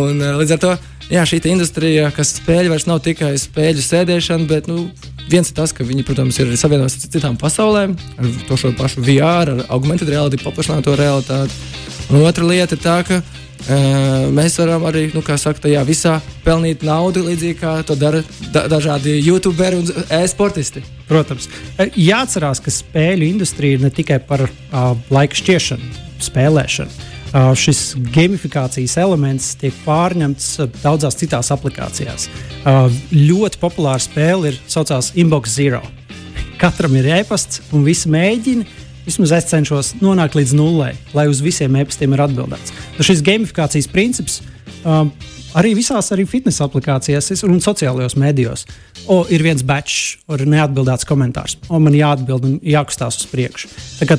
un, 0.00 0.18
uh, 0.18 0.40
līdz 0.40 0.56
ar 0.56 0.62
to 0.64 0.74
jā, 1.10 1.22
šī 1.28 1.40
industrija, 1.50 2.10
kas 2.14 2.34
spēļu 2.40 2.72
vairs 2.72 2.86
nav 2.88 3.00
tikai 3.04 3.32
spēļu 3.40 3.84
sēdēšana, 3.84 4.48
bet 4.50 4.68
nu, 4.70 4.88
viens 5.30 5.50
ir 5.50 5.56
tas, 5.56 5.74
ka 5.74 5.86
viņi, 5.86 6.04
protams, 6.06 6.38
ir 6.42 6.52
savienojušies 6.58 7.06
ar 7.06 7.14
citām 7.16 7.40
pasaulēm, 7.40 7.96
ar 8.18 8.36
to 8.48 8.58
pašu 8.78 9.04
VR, 9.06 9.54
ar 9.54 9.64
augmented 9.76 10.10
reality, 10.10 10.40
paplašināto 10.42 10.96
realitāti. 10.98 11.54
Un 12.10 12.22
otra 12.22 12.46
lieta 12.46 12.76
ir 12.76 12.82
tā, 12.82 13.00
ka 13.06 13.18
uh, 13.22 14.28
mēs 14.34 14.58
varam 14.60 14.86
arī, 14.86 15.08
nu, 15.14 15.22
kā 15.26 15.38
saka, 15.40 15.64
tajā 15.66 15.82
visā 15.86 16.18
pelnīt 16.46 16.86
naudu, 16.86 17.24
līdzīgi 17.26 17.58
kā 17.62 17.74
to 17.86 17.98
dara 17.98 18.22
da 18.54 18.66
dažādi 18.70 19.18
youtuberi 19.26 19.82
un 19.82 20.06
e-sportisti. 20.20 20.84
Protams, 21.10 21.50
jāatcerās, 21.78 22.62
ka 22.62 22.74
spēļu 22.74 23.28
industrija 23.30 23.78
ir 23.78 23.84
ne 23.86 23.92
tikai 23.94 24.20
par 24.26 24.48
uh, 24.48 24.94
laika 25.14 25.38
šķiešanu, 25.38 25.92
spēlēšanu 26.26 27.15
šis 27.34 27.80
gamifikācijas 28.14 28.96
elements 29.02 29.52
tiek 29.60 29.74
pārņemts 29.84 30.48
daudzās 30.82 31.18
citās 31.18 31.50
aplikācijās. 31.54 32.28
Ļoti 33.12 33.60
populāra 33.62 34.02
spēle 34.02 34.52
ir 34.52 34.58
saucās 34.70 35.12
Inbox 35.18 35.56
Zero. 35.58 35.82
Katram 36.60 36.94
ir 36.96 37.10
e-pasts, 37.18 37.60
un 37.76 37.84
visi 37.84 38.08
mēģina. 38.12 38.64
Vismaz 39.06 39.32
es 39.36 39.46
cenšos 39.50 39.92
nonākt 40.00 40.34
līdz 40.34 40.54
nulē, 40.58 40.88
lai 41.14 41.28
uz 41.30 41.38
visiem 41.44 41.76
e-pastiem 41.78 42.16
ir 42.16 42.24
atbildēts. 42.24 42.72
Nu, 42.96 43.04
šis 43.06 43.20
gamifikācijas 43.26 43.86
princips 43.92 44.40
um, 44.82 45.12
arī 45.54 45.74
visās 45.76 46.10
arī 46.14 46.26
fitnesa 46.28 46.66
aplikācijās 46.66 47.44
un 47.46 47.60
sociālajos 47.62 48.16
medijos. 48.20 48.66
O, 49.06 49.20
ir 49.30 49.44
viens 49.44 49.62
batch, 49.66 50.16
ir 50.34 50.44
neatbildēts 50.50 51.06
komentārs, 51.06 51.56
un 51.70 51.84
man 51.84 51.94
jāatbild 51.94 52.46
un 52.48 52.54
jākustās 52.66 53.20
uz 53.20 53.28
priekšu. 53.30 53.70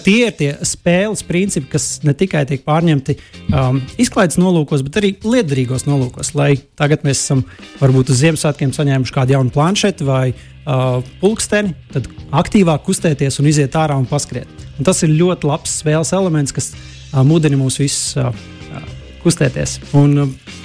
Tie 0.06 0.18
ir 0.30 0.36
tie 0.38 0.52
spēles 0.66 1.26
principi, 1.28 1.68
kas 1.74 1.88
ne 2.08 2.14
tikai 2.18 2.46
tiek 2.48 2.64
pārņemti 2.68 3.18
um, 3.52 3.82
izklaides 4.00 4.40
nolūkos, 4.40 4.86
bet 4.88 5.02
arī 5.02 5.16
liederīgos 5.26 5.88
nolūkos. 5.90 6.32
Lai 6.38 6.54
tagad 6.80 7.04
mēs 7.08 7.26
esam 7.26 7.44
varbūt 7.82 8.14
uz 8.14 8.22
Ziemassvētkiem 8.22 8.72
saņēmuši 8.78 9.16
kādu 9.18 9.36
jaunu 9.36 9.52
planšeti 9.54 10.08
vai 10.08 10.30
uh, 10.32 11.02
pulksteni, 11.22 11.76
tad 11.92 12.08
aktīvāk 12.32 12.86
kustēties 12.88 13.42
un 13.42 13.52
iziet 13.52 13.76
ārā 13.76 13.98
un 14.00 14.08
paskriet. 14.08 14.48
Un 14.78 14.88
tas 14.88 15.04
ir 15.04 15.16
ļoti 15.18 15.50
labs 15.50 15.82
spēles 15.82 16.14
elements, 16.16 16.56
kas 16.56 16.72
uh, 16.78 17.24
mudina 17.28 17.60
mūs 17.60 17.82
visus 17.82 18.16
uh, 18.22 18.32
uh, 18.72 18.88
kustēties. 19.26 19.80
Un, 19.98 20.16
uh, 20.24 20.64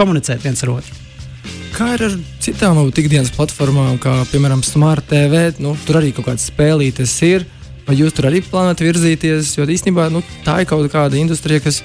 komunicēt 0.00 0.44
viens 0.44 0.64
ar 0.64 0.76
otru. 0.78 0.96
Kā 1.76 1.94
ir 1.94 2.02
ar 2.08 2.16
citām 2.42 2.78
ikdienas 2.88 3.30
platformām, 3.32 3.98
kā 4.02 4.12
piemēram 4.32 4.62
Smart 4.66 5.06
TV? 5.08 5.50
Nu, 5.62 5.76
tur 5.86 6.00
arī 6.00 6.10
kaut 6.16 6.26
kādas 6.30 6.48
spēlītes 6.50 7.14
ir. 7.28 7.46
Vai 7.86 7.96
jūs 7.98 8.14
tur 8.14 8.28
arī 8.28 8.42
plānojat 8.44 8.82
virzīties? 8.84 9.54
Jo 9.58 9.66
īstenībā 9.70 10.08
nu, 10.12 10.22
tā 10.44 10.60
ir 10.62 10.68
kaut 10.70 10.84
kāda 10.92 11.18
industrija, 11.18 11.62
kas 11.64 11.80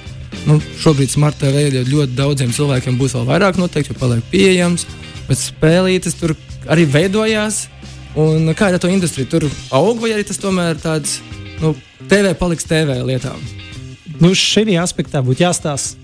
nu, 0.48 0.58
šobrīd 0.82 1.12
Smart 1.12 1.38
TV 1.40 1.68
ir 1.68 1.88
ļoti 1.88 2.16
daudziem 2.18 2.52
cilvēkiem 2.56 2.98
būs 3.00 3.16
vēl 3.16 3.28
vairāk 3.30 3.60
noteikti, 3.60 3.94
jo 3.94 4.00
paliek 4.00 4.26
pieejams. 4.32 4.86
Bet 5.30 5.40
spēlītes 5.42 6.18
tur 6.18 6.36
arī 6.72 6.86
veidojās. 6.90 7.66
Un 8.16 8.48
kā 8.56 8.70
ir 8.70 8.78
ar 8.78 8.82
to 8.82 8.90
industriju? 8.90 9.28
Tur 9.32 9.48
aug 9.76 10.00
vai 10.02 10.14
arī 10.14 10.24
tas 10.26 10.40
tomēr 10.40 10.80
tāds 10.80 11.18
nu, 11.62 11.74
TV 12.08 12.32
paliks 12.38 12.68
TV 12.68 13.00
lietām? 13.06 13.40
Nu, 14.20 14.32
šī 14.32 14.78
aspektā 14.80 15.20
būtu 15.24 15.44
jāstāsta, 15.44 15.98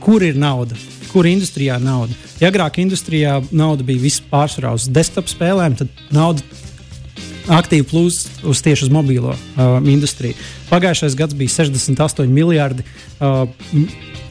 kur 0.00 0.24
ir 0.24 0.38
nauda 0.40 0.76
kur 1.14 1.28
industrijā 1.30 1.78
nauda. 1.78 2.16
Ja 2.42 2.50
agrāk 2.50 2.80
industrijā 2.82 3.38
nauda 3.54 3.86
bija 3.86 4.02
vispār 4.02 4.50
uz 4.72 4.88
desktop 4.90 5.30
spēlēm, 5.30 5.78
tad 5.78 6.04
nauda 6.14 6.42
aktīvi 7.54 7.86
plūst 7.86 8.44
uz 8.48 8.62
tieši 8.64 8.88
uz 8.88 8.92
mobilo 8.92 9.34
uh, 9.34 9.78
industriju. 9.78 10.34
Pagājušais 10.70 11.16
gads 11.18 11.36
bija 11.38 11.52
68 11.52 12.26
miljardi 12.32 12.84
uh, 13.20 13.44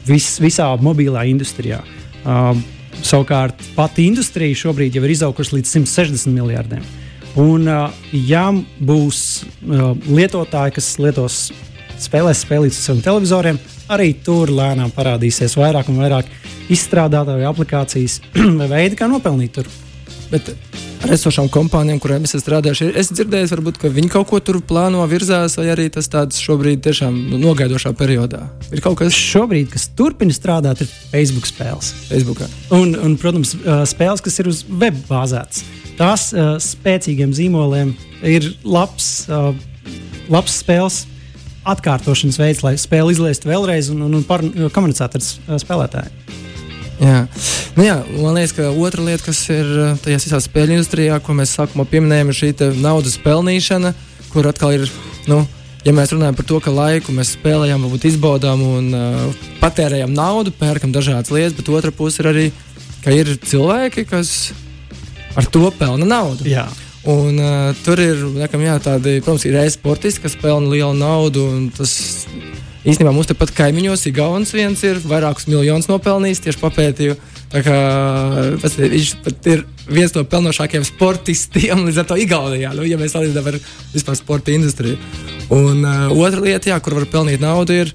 vis, 0.06 0.34
visā 0.42 0.68
mobilā 0.82 1.24
industrijā. 1.30 1.80
Uh, 2.24 2.52
savukārt 3.04 3.62
pati 3.76 4.08
industrija 4.08 4.56
šobrīd 4.64 4.96
jau 4.96 5.04
ir 5.06 5.14
izaugusi 5.14 5.58
līdz 5.58 5.76
160 5.78 6.34
miljardiem. 6.34 6.84
Un, 7.40 7.68
uh, 7.68 7.94
ja 8.12 8.48
būs 8.78 9.20
uh, 9.42 9.94
lietotāji, 10.06 10.76
kas 10.76 10.90
lietos 11.02 11.38
spēlēs 12.02 12.44
spēlīt 12.44 12.74
uz 12.74 12.82
saviem 12.82 13.02
televizoriem, 13.04 13.58
arī 13.94 14.12
tur 14.26 14.50
lēnām 14.54 14.92
parādīsies 14.94 15.56
vairāk 15.58 15.90
un 15.92 16.02
vairāk 16.02 16.30
izstrādātāju 16.72 17.48
aplikācijas 17.50 18.20
veidi, 18.74 18.98
kā 18.98 19.08
nopelnīt 19.10 19.58
tur. 19.58 19.68
Bet 20.30 20.48
ar 21.04 21.12
esošām 21.14 21.50
kompānijām, 21.52 22.00
kurām 22.02 22.24
es 22.24 22.32
esmu 22.32 22.42
strādājis, 22.42 22.94
es 22.96 23.10
dzirdēju, 23.12 23.50
varbūt, 23.52 23.78
ka 23.82 23.90
viņi 23.92 24.10
kaut 24.12 24.28
ko 24.30 24.40
tur 24.44 24.58
plāno, 24.64 25.04
virzās, 25.10 25.58
vai 25.60 25.68
arī 25.74 25.86
tas 25.92 26.08
tāds 26.10 26.40
šobrīd 26.42 26.82
tiešām 26.86 27.18
nu, 27.30 27.40
nogaidošā 27.42 27.92
periodā. 27.98 28.46
Ir 28.72 28.82
kaut 28.84 28.98
kas 29.02 29.14
Šobrīd, 29.14 29.68
kas 29.72 29.88
turpina 29.98 30.34
strādāt, 30.34 30.84
ir 30.84 30.90
Facebook 31.12 31.48
spēles. 31.48 31.92
Facebookā. 32.08 32.48
Un, 32.74 32.96
un, 32.96 33.16
protams, 33.20 33.54
spēles, 33.90 34.24
kas 34.24 34.40
ir 34.40 34.50
uz 34.50 34.64
web 34.68 34.96
bāzētas. 35.08 35.64
Tās 35.98 36.30
uh, 36.34 36.54
spēcīgiem 36.62 37.34
zīmoliem 37.36 37.92
ir 38.26 38.48
labs, 38.66 39.28
uh, 39.28 39.52
labs 40.32 40.56
spēles 40.64 41.04
atkārtošanas 41.68 42.40
veids, 42.40 42.64
lai 42.64 42.74
spēli 42.80 43.14
izlaistu 43.14 43.52
vēlreiz 43.52 43.92
un, 43.94 44.02
un, 44.08 44.18
un 44.18 44.26
par, 44.28 44.44
komunicētu 44.74 45.20
ar 45.20 45.62
spēlētājiem. 45.62 46.42
Jā. 47.00 47.24
Nu, 47.74 47.82
jā, 47.86 47.96
man 48.20 48.36
liekas, 48.38 48.54
ka 48.54 48.70
otra 48.70 49.02
lieta, 49.02 49.24
kas 49.26 49.42
ir 49.50 49.66
uh, 49.66 49.98
tajā 50.04 50.20
visā 50.22 50.40
spēļu 50.44 50.78
industrijā, 50.78 51.18
ko 51.24 51.34
mēs 51.34 51.56
sākumā 51.58 51.86
pieminējām, 51.90 52.30
ir 52.30 52.38
šī 52.38 52.52
naudas 52.78 53.18
pelnīšana, 53.24 53.94
kur 54.32 54.50
atkal 54.50 54.76
ir. 54.78 54.88
Nu, 55.30 55.42
Ja 55.84 55.92
mēs 55.92 56.14
runājam 56.14 56.36
par 56.38 56.46
to, 56.48 56.58
ka 56.64 56.72
laiku 56.72 57.12
mēs 57.12 57.34
spēlējam, 57.34 57.82
varbūt 57.84 58.06
izbaudām 58.08 58.62
un 58.64 58.86
uh, 58.96 59.42
patērējam 59.60 60.14
naudu, 60.16 60.54
pērkam 60.56 60.94
dažādas 60.94 61.28
lietas, 61.28 61.52
bet 61.58 61.68
otra 61.68 61.92
puse 61.92 62.22
ir 62.22 62.28
arī, 62.30 62.44
ka 63.04 63.12
ir 63.12 63.34
cilvēki, 63.36 64.06
kas 64.08 64.54
ar 65.36 65.44
to 65.52 65.68
pelna 65.76 66.08
naudu. 66.08 66.48
Jā. 66.48 66.64
Un, 67.04 67.36
uh, 67.36 67.76
tur 67.84 68.00
ir 68.00 68.22
nekam, 68.32 68.64
jā, 68.64 68.78
tādi, 68.80 69.18
protams, 69.20 69.44
ir 69.44 69.58
e-sportisti, 69.60 70.22
kas 70.24 70.38
pelna 70.40 70.72
lielu 70.72 70.96
naudu. 70.96 71.44
un 71.52 71.68
Tas 71.76 71.92
īstenībā 72.84 73.12
mums 73.14 73.28
tepat 73.30 73.52
kaimiņos 73.56 74.06
ir 74.08 74.14
Gauns 74.16 74.52
viens, 74.54 74.82
ir 74.86 75.00
vairākus 75.04 75.48
miljonus 75.48 75.88
nopelnījis 75.90 76.42
tieši 76.44 76.60
papētīju. 76.60 77.16
Kā, 77.54 77.78
pats, 78.62 78.76
viņš 78.80 79.10
pat 79.22 79.48
ir 79.52 79.62
viens 79.86 80.14
no 80.16 80.24
pelnošākajiem 80.26 80.86
sportistiem 80.88 81.84
līdz 81.86 82.00
ar 82.02 82.08
to 82.08 82.18
Igaunijā, 82.18 82.72
nu, 82.74 82.86
ja 82.88 82.98
mēs 82.98 83.14
salīdzinām 83.14 83.52
ar 83.52 83.58
vispār 83.92 84.18
sporta 84.18 84.54
industriju. 84.54 84.98
Un 85.54 85.84
uh, 85.84 86.10
otra 86.18 86.42
lieta, 86.42 86.72
jā, 86.72 86.80
kur 86.82 86.98
var 86.98 87.06
pelnīt 87.12 87.44
naudu, 87.44 87.76
ir, 87.84 87.94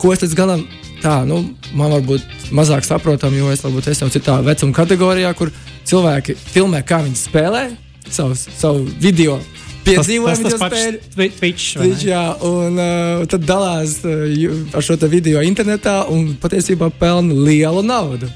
ko 0.00 0.14
es 0.14 0.24
līdz 0.24 0.36
galam 0.38 0.64
tā, 1.02 1.18
nu, 1.28 1.42
man 1.76 1.92
varbūt 1.98 2.52
mazāk 2.56 2.86
saprotam, 2.88 3.34
jo 3.36 3.50
es 3.52 3.64
varbūt 3.66 3.90
esmu 3.92 4.08
citā 4.14 4.38
vecuma 4.46 4.76
kategorijā, 4.80 5.34
kur 5.36 5.52
cilvēki 5.86 6.38
filmē, 6.54 6.82
kā 6.86 7.02
viņi 7.04 7.20
spēlē 7.20 7.66
savu, 8.08 8.36
savu 8.36 8.86
video. 9.02 9.38
Piedzīvojumu 9.86 10.50
tas 10.50 10.60
video. 10.60 11.00
Twi- 11.14 11.30
Twitch. 11.38 11.66
Twitch, 11.78 12.04
jā, 12.10 12.22
un 12.46 12.76
uh, 12.82 13.24
tad 13.30 13.46
dalās 13.46 13.98
uh, 14.04 14.76
ar 14.76 14.82
šo 14.84 14.98
video 15.08 15.42
internetā 15.46 16.00
un 16.12 16.32
patiesībā 16.42 16.90
pelna 16.98 17.34
lielu 17.46 17.82
naudu. 17.86 18.26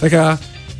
Tā 0.00 0.08
kā, 0.12 0.22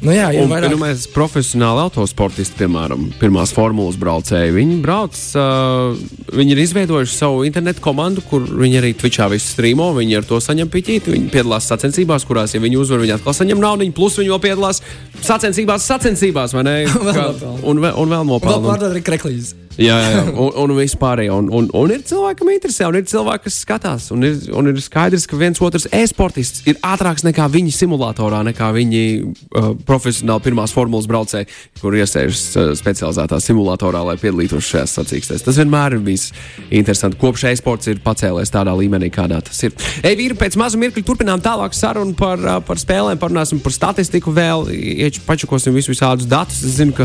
nu 0.04 0.12
jā, 0.12 0.30
ir 0.36 0.48
vairāk. 0.48 0.72
nu, 0.72 0.78
mēs 0.80 1.04
profesionāli 1.12 1.80
autosportisti, 1.86 2.56
piemēram, 2.62 3.06
pirmās 3.20 3.52
formulas 3.56 3.96
braucēji, 4.00 4.52
viņi 4.56 4.78
brauc, 4.84 5.16
uh, 5.36 5.96
viņi 6.36 6.52
ir 6.56 6.62
izveidojuši 6.64 7.16
savu 7.16 7.44
internetu 7.48 7.84
komandu, 7.84 8.24
kur 8.28 8.44
viņi 8.48 8.80
arī 8.80 8.94
Twitchā 8.98 9.28
visu 9.32 9.52
strīmo, 9.54 9.90
viņi 9.96 10.16
ar 10.20 10.26
to 10.28 10.40
saņem 10.44 10.72
piķīti, 10.72 11.12
viņi 11.16 11.30
piedalās 11.32 11.68
sacensībās, 11.72 12.24
kurās, 12.28 12.56
ja 12.56 12.60
viņi 12.64 12.80
uzvar, 12.82 13.04
viņi 13.04 13.16
atkal 13.20 13.36
saņem 13.36 13.60
naudu, 13.62 13.88
plus 13.96 14.16
viņi 14.20 14.32
vēl 14.34 14.42
piedalās 14.48 14.80
sacensībās, 15.24 15.84
sacensībās, 15.92 16.56
vai 16.56 16.64
ne? 16.68 16.76
Vēl 17.06 17.14
Kā- 17.20 17.54
un, 17.68 17.84
vēl- 17.84 17.96
un 18.00 18.08
vēl 18.16 18.24
Vēl 18.24 18.28
nopelna. 18.32 18.64
pārdod 18.72 18.92
arī 18.96 19.04
kreklīzi. 19.06 19.54
Jā, 19.76 19.96
jā. 20.00 20.20
Un, 20.32 20.52
un 20.62 20.72
viss 20.78 20.96
pārējais. 20.96 21.32
Un, 21.36 21.48
un, 21.52 21.66
un 21.76 21.92
ir 21.92 22.00
cilvēki, 22.06 22.38
kam 22.40 22.50
interesē, 22.52 22.86
un 22.88 22.96
ir 22.96 23.04
cilvēki, 23.10 23.44
kas 23.44 23.58
skatās. 23.64 24.06
Un 24.14 24.24
ir, 24.24 24.38
un 24.56 24.70
ir 24.70 24.78
skaidrs, 24.80 25.26
ka 25.28 25.36
viens 25.40 25.60
otrs 25.64 25.84
e-sportists 25.92 26.62
ir 26.70 26.78
ātrāks 26.86 27.26
nekā 27.26 27.44
viņi 27.52 27.74
simulatorā, 27.76 28.40
nekā 28.48 28.70
viņi 28.76 29.02
uh, 29.20 29.68
profesionāli 29.88 30.46
pirmās 30.46 30.72
formulas 30.76 31.08
braucēji, 31.10 31.48
kur 31.82 31.96
iesēžas 31.98 32.44
uh, 32.56 32.70
specializētā 32.78 33.40
simulatorā, 33.44 34.00
lai 34.08 34.16
piedalītos 34.20 34.70
šajās 34.70 34.96
sacīkstēs. 35.00 35.44
Tas 35.44 35.60
vienmēr 35.60 35.98
ir 35.98 36.04
bijis 36.06 36.30
interesanti. 36.70 37.20
Kopš 37.20 37.46
e-sports 37.52 37.92
ir 37.92 38.00
pacēlies 38.04 38.54
tādā 38.54 38.72
līmenī, 38.80 39.10
kādā 39.12 39.42
tas 39.44 39.60
ir. 39.68 39.76
Ej, 40.00 40.16
vīri, 40.22 40.38
pēc 40.40 40.56
maza 40.60 40.80
mirkļa 40.80 41.04
turpinām 41.06 41.44
tālāk 41.44 41.76
sarunu 41.76 42.16
par, 42.16 42.40
uh, 42.40 42.58
par 42.64 42.80
spēlēm, 42.80 43.20
parunāsim 43.20 43.60
par 43.60 43.76
statistiku 43.76 44.32
vēl, 44.36 44.70
ieč- 44.72 45.20
pačakosim 45.28 45.76
visus 45.76 45.92
visādus 45.96 46.28
datus. 46.30 46.64
Es 46.64 46.78
zinu, 46.80 46.96
ka, 46.96 47.04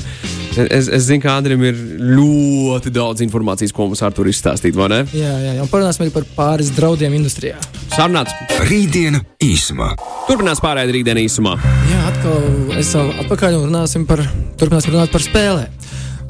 es, 0.56 0.88
es 0.88 1.10
zinu, 1.10 1.26
ka 1.26 1.36
Andrim 1.36 1.68
ir 1.68 1.78
ļoti 2.00 2.61
daudz 2.94 3.24
informācijas, 3.26 3.74
ko 3.76 3.88
mums 3.90 4.02
ar 4.06 4.14
to 4.16 4.26
izstāstīt, 4.30 4.76
vai 4.78 4.90
ne? 4.92 5.00
Jā, 5.16 5.34
jā, 5.44 5.56
jā. 5.58 5.66
Un 5.66 5.72
parunāsim 5.72 6.06
arī 6.06 6.14
par 6.16 6.28
pāris 6.36 6.72
draudiem 6.76 7.16
industrijā. 7.20 7.58
Sarunāts. 7.92 8.36
Rītdiena 8.70 9.24
īsumā. 9.44 9.92
Turpinās 10.30 10.62
pārējai 10.64 10.96
rītdienā 10.98 11.26
īsumā. 11.26 11.58
Jā, 11.90 12.00
atkal 12.12 12.80
esam 12.80 13.12
atpakaļ 13.24 13.60
un 13.60 13.68
runāsim 13.70 14.08
par, 14.10 14.24
turpināsim 14.62 14.96
runāt 14.96 15.14
par 15.14 15.26
spēlēm. 15.26 15.78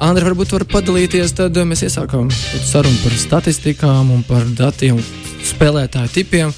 Andri, 0.02 0.26
varbūt 0.26 0.56
var 0.56 0.64
padalīties, 0.66 1.36
tad 1.38 1.58
mēs 1.68 1.84
iesākām 1.86 2.30
sarunu 2.32 2.98
par 3.04 3.14
statistikām 3.22 4.10
un 4.10 4.24
par 4.26 4.48
datiem, 4.58 4.98
spēlētāju 5.46 6.10
tipiem. 6.16 6.50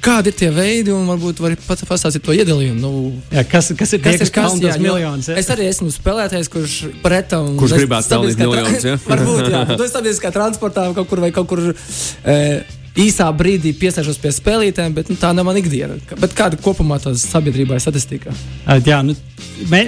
Kādi 0.00 0.32
ir 0.32 0.36
tie 0.38 0.48
veidi, 0.54 0.92
un 0.96 1.04
varbūt 1.10 1.42
var 1.44 1.54
pat 1.66 1.82
pastāstīt 1.84 2.24
to 2.24 2.32
iedalījumu? 2.32 2.80
Nu, 2.80 2.90
Jā, 3.34 3.44
kas, 3.48 3.68
kas 3.76 3.92
ir 3.96 4.00
Kas 4.04 4.22
ir 4.24 4.30
kas? 4.32 4.54
Jā, 4.56 4.72
tos 4.72 4.78
jo 4.78 4.84
miljonus? 4.86 5.28
ja? 5.28 5.36
Es 5.40 5.50
arī 5.52 5.66
esmu 5.68 5.90
spēlētājs, 5.92 6.48
kurš 6.52 6.76
pretam. 7.04 7.52
Kurš 7.60 7.74
gribētu 7.82 8.14
pelnīt 8.14 8.40
miljonus, 8.40 8.86
ja? 8.86 8.96
Varbūt, 9.10 9.48
jā. 9.52 9.64
To 9.74 9.84
es 9.84 9.92
sabiedriskā 9.92 10.32
transportā 10.32 10.86
kaut 10.96 11.10
kur 11.10 11.20
vai 11.20 11.28
kaut 11.36 11.50
kur 11.50 11.62
e, 11.68 12.36
īsā 13.04 13.26
brīdī 13.36 13.74
piesēžos 13.76 14.16
pie 14.22 14.32
spēlītēm, 14.34 14.94
bet 14.96 15.12
nu, 15.12 15.18
tā 15.20 15.34
nav 15.36 15.46
mana 15.50 15.60
ikdiena. 15.60 15.98
Bet 16.20 16.32
kāda 16.38 16.56
kopumā 16.64 16.96
tās 17.02 17.26
sabiedrībā 17.28 17.76
ir 17.76 17.84
statistika? 17.84 18.32
Uh, 18.64 18.80
Jā, 18.86 19.02
nu, 19.04 19.14
mē, 19.70 19.82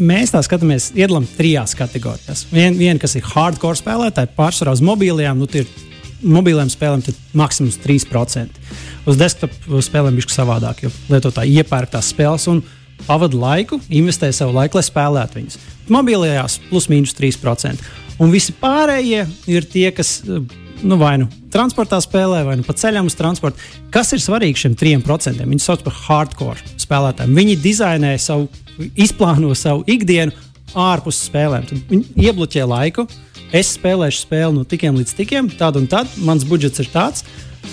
mēs 0.00 0.32
tā 0.32 0.40
skatāmies, 0.46 0.90
iedalām 0.96 1.28
trijās 1.36 1.76
kategorijās. 1.78 2.46
Viena, 2.54 2.72
vien, 2.78 3.02
kas 3.02 3.18
ir 3.20 3.28
hardcore 3.34 3.78
spēlētāji, 3.78 4.32
pārsvarā 4.38 4.74
uz 4.78 4.82
mobilajām, 4.88 5.38
nu, 5.44 5.50
tie 5.50 5.66
ir 5.66 5.87
mobiliem 6.22 6.70
spēlēm 6.72 7.04
maksimums 7.38 7.78
3%. 7.84 8.60
Uz 9.08 9.18
desktop 9.20 9.54
spēlēm 9.84 10.18
bija 10.18 10.34
savādāk, 10.34 10.84
jo 10.84 10.92
lietotāji 11.12 11.60
iepērk 11.62 11.94
tās 11.94 12.10
spēles 12.12 12.48
un 12.52 12.62
pavada 13.06 13.38
laiku, 13.38 13.78
investē 13.88 14.30
savu 14.34 14.56
laiku, 14.56 14.78
lai 14.78 14.86
spēlētu 14.86 15.38
viņas. 15.38 15.58
Mobilajās 15.92 16.58
plus 16.68 16.88
mīnus 16.90 17.14
3%. 17.18 17.92
Un 18.18 18.32
visi 18.34 18.54
pārējie 18.58 19.22
ir 19.50 19.66
tie, 19.70 19.86
kas 19.94 20.18
eh, 20.26 20.42
nu, 20.82 20.98
vai 20.98 21.14
nu 21.22 21.28
transportā 21.54 22.00
spēlē, 22.02 22.42
vai 22.46 22.56
nu 22.58 22.66
pa 22.66 22.74
ceļam 22.76 23.08
uz 23.08 23.16
transportu. 23.18 23.62
Kas 23.94 24.12
ir 24.14 24.22
svarīgi 24.22 24.64
šiem 24.64 24.74
3%? 24.78 25.46
Viņi 25.46 25.64
sauc 25.64 25.84
par 25.86 25.96
hardcore 26.06 26.74
spēlētājiem. 26.80 27.38
Viņi 27.38 27.56
dizainē 27.62 28.16
savu, 28.22 28.50
izplāno 28.98 29.54
savu 29.58 29.86
ikdienu 29.88 30.34
ārpus 30.78 31.22
spēlēm. 31.28 31.70
Tad 31.70 31.94
viņi 31.94 32.28
iebloķē 32.28 32.66
laiku. 32.68 33.06
Es 33.52 33.74
spēlēšu 33.78 34.26
spēli 34.26 34.54
no 34.58 34.64
tikiem 34.68 34.96
līdz 34.98 35.14
tikiem, 35.16 35.50
tad 35.58 35.78
un 35.80 35.86
tad 35.88 36.10
mans 36.20 36.44
budžets 36.48 36.82
ir 36.84 36.90
tāds. 36.92 37.24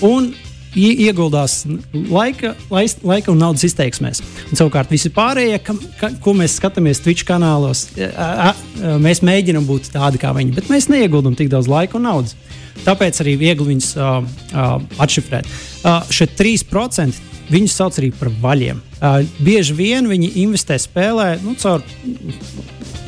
Un 0.05 0.29
ie- 0.75 0.95
ieguldās 1.07 1.63
laika, 1.93 2.53
laika 2.71 3.31
un 3.31 3.39
naudas 3.41 3.63
izteiksmēs. 3.67 4.21
Un, 4.51 4.59
savukārt, 4.59 4.91
visi 4.91 5.11
pārējie, 5.15 5.59
kam, 5.63 5.79
ka, 5.99 6.11
ko 6.23 6.33
mēs 6.37 6.57
skatāmies 6.59 7.01
Twitch 7.03 7.27
kanālos, 7.27 7.87
a, 7.99 8.51
a, 8.51 8.95
mēs 9.01 9.23
mēģinām 9.25 9.67
būt 9.67 9.91
tādi 9.95 10.19
kā 10.21 10.31
viņi, 10.35 10.55
bet 10.55 10.71
mēs 10.71 10.87
neieguldām 10.91 11.35
tik 11.35 11.51
daudz 11.51 11.67
laika 11.71 11.99
un 11.99 12.07
naudas. 12.07 12.35
Tāpēc 12.83 13.21
arī 13.23 13.37
viegli 13.39 13.69
viņus 13.71 13.93
uh, 13.97 14.19
uh, 14.51 14.75
atšifrēt. 15.01 15.47
Uh, 15.85 16.03
šie 16.13 16.27
3% 16.37 17.21
viņus 17.53 17.75
sauc 17.77 17.97
arī 18.01 18.11
par 18.17 18.29
vaļiem. 18.41 18.81
Uh, 18.99 19.21
bieži 19.45 19.73
vien 19.77 20.09
viņi 20.09 20.31
investē 20.43 20.77
spēlē 20.81 21.35
nu, 21.45 21.55
caur 21.61 21.83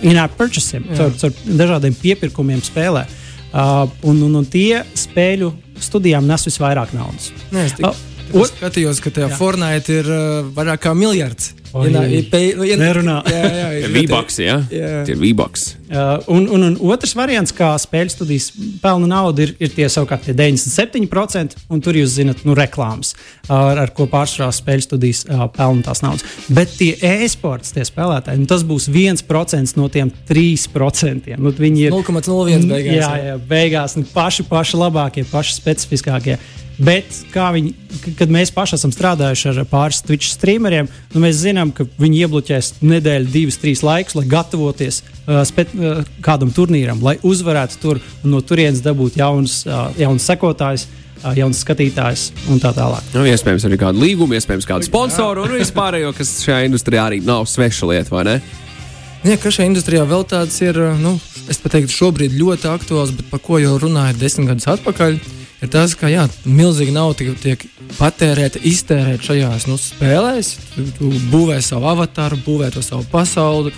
in-app 0.06 0.36
purchasiem, 0.38 0.86
caur, 0.98 1.14
caur 1.18 1.34
dažādiem 1.58 1.96
piepirkumiem 1.98 2.62
spēlē. 2.66 3.06
Uh, 3.48 3.88
un, 4.06 4.20
un, 4.28 4.36
un 4.42 4.46
tie 4.46 4.84
spēļu 4.98 5.52
studijām 5.82 6.26
nes 6.30 6.44
visvairāk 6.50 6.92
naudas. 6.98 7.32
Nē, 7.54 7.64
es 7.70 7.76
tik, 7.78 7.88
o, 7.88 7.94
ot- 8.44 8.52
skatījos, 8.58 9.00
ka 9.02 9.14
tajā 9.16 9.30
Jā. 9.32 9.38
Fortnite 9.40 10.00
ir 10.02 10.10
uh, 10.12 10.50
vairāk 10.58 10.84
kā 10.84 10.94
miljards. 10.98 11.54
Pei- 12.32 12.54
nu, 12.58 12.66
nerunā. 12.80 13.18
Jā. 14.72 15.04
Tie 15.08 15.16
ir. 15.20 15.74
Uh, 15.88 16.18
un, 16.34 16.48
un, 16.52 16.66
un 16.68 16.74
otrs 16.92 17.14
variants, 17.16 17.54
kā 17.56 17.70
spēļu 17.80 18.12
studijas 18.12 18.50
pelna 18.84 19.08
naudu, 19.12 19.46
ir, 19.46 19.54
ir 19.64 19.72
tie 19.76 19.88
savukārt 19.92 20.26
tie 20.28 20.36
97%, 20.36 21.56
un 21.72 21.84
tur 21.84 21.96
jūs 21.96 22.18
zinat, 22.18 22.44
nu, 22.48 22.56
reklāmas, 22.58 23.14
ar, 23.48 23.80
ar 23.86 23.94
ko 23.96 24.08
pārsvarā 24.12 24.50
spēļu 24.56 24.84
studijas 24.84 25.24
uh, 25.28 25.46
pelna 25.54 25.88
tās 25.88 26.04
naudas. 26.04 26.28
Bet 26.52 26.76
tie 26.80 26.92
e-sports, 27.14 27.72
tie 27.76 27.88
spēlētāji, 27.88 28.42
nu, 28.44 28.50
tas 28.52 28.68
būs 28.68 28.90
1% 28.92 29.80
no 29.80 29.88
tiem 29.94 30.12
3%. 30.30 31.38
Nu, 31.40 31.56
viņi 31.56 31.88
ir 31.88 31.96
0,01 31.96 32.68
beigās. 32.68 33.00
Jā, 33.00 33.12
jā 33.32 33.40
beigās 33.48 33.96
nu, 34.00 34.08
paši, 34.12 34.48
paši 34.52 34.80
labākie, 34.84 35.28
paši 35.32 35.56
specifiskākie. 35.62 36.40
Bet 36.78 37.10
kā 37.34 37.48
viņi, 37.56 37.72
kad 38.20 38.30
mēs 38.30 38.52
paši 38.54 38.76
esam 38.78 38.92
strādājuši 38.94 39.50
ar 39.50 39.64
pāris 39.70 40.04
Twitch 40.06 40.30
streameriem, 40.30 40.86
nu 41.16 41.22
mēs 41.24 41.40
zinām, 41.42 41.72
ka 41.74 41.88
viņi 41.98 42.20
iebloķēs 42.26 42.70
nedēļu, 42.86 43.32
divas, 43.34 43.58
trīs 43.58 43.82
laikus, 43.86 44.14
lai 44.20 44.28
gatavoties 44.30 45.02
uh, 45.02 45.42
spe, 45.48 45.66
uh, 45.74 46.04
kādam 46.22 46.52
turnīram, 46.54 47.02
lai 47.02 47.16
uzvarētu 47.26 47.82
tur 47.82 48.02
un 48.22 48.36
no 48.36 48.44
turienes 48.46 48.84
dabūt 48.86 49.18
jaunus, 49.18 49.64
uh, 49.66 49.88
jaunus 49.98 50.28
sekotājus, 50.30 50.86
uh, 51.24 51.32
jaunus 51.40 51.64
skatītājus 51.66 52.28
un 52.54 52.62
tā 52.62 52.70
tālāk. 52.78 53.10
Nu, 53.16 53.26
iespējams, 53.26 53.66
arī 53.66 53.80
kādu 53.82 54.04
līgumu, 54.04 54.38
iespējams, 54.38 54.70
kādu 54.70 54.86
sponsoru 54.86 55.48
un 55.48 55.56
vispārējo, 55.58 56.14
kas 56.20 56.36
šajā 56.46 56.68
industrijā 56.70 57.08
arī 57.10 57.24
nav 57.26 57.50
sveša 57.50 57.90
lieta, 57.90 58.14
vai 58.14 58.28
ne? 58.28 58.36
Jā, 59.26 59.40
ka 59.42 59.50
šajā 59.50 59.72
industrijā 59.72 60.06
vēl 60.06 60.28
tāds 60.30 60.60
ir, 60.62 60.78
nu, 61.02 61.16
es 61.50 61.58
pat 61.58 61.74
teiktu, 61.74 61.96
šobrīd 61.96 62.38
ļoti 62.38 62.70
aktuāls, 62.70 63.16
bet 63.18 63.34
par 63.34 63.42
ko 63.42 63.58
jau 63.58 63.74
runāja 63.82 64.14
desmit 64.22 64.52
gadus 64.52 64.70
atpakaļ, 64.78 65.18
ir 65.62 65.72
tas, 65.74 65.96
ka 65.98 66.10
jā, 66.12 66.28
milzīgi 66.46 66.94
nauda 66.96 67.22
tiek, 67.22 67.38
tiek 67.42 67.66
patērēta, 67.98 68.62
iztērēta 68.68 69.32
šajās 69.32 69.68
nu, 69.70 69.78
spēlēs. 69.82 70.54
Tu, 70.76 70.88
tu 71.00 71.12
būvē 71.32 71.60
savu 71.66 71.90
avatāru, 71.94 72.40
būvē 72.46 72.72
to 72.76 72.86
savu 72.86 73.08
pasauli 73.12 73.74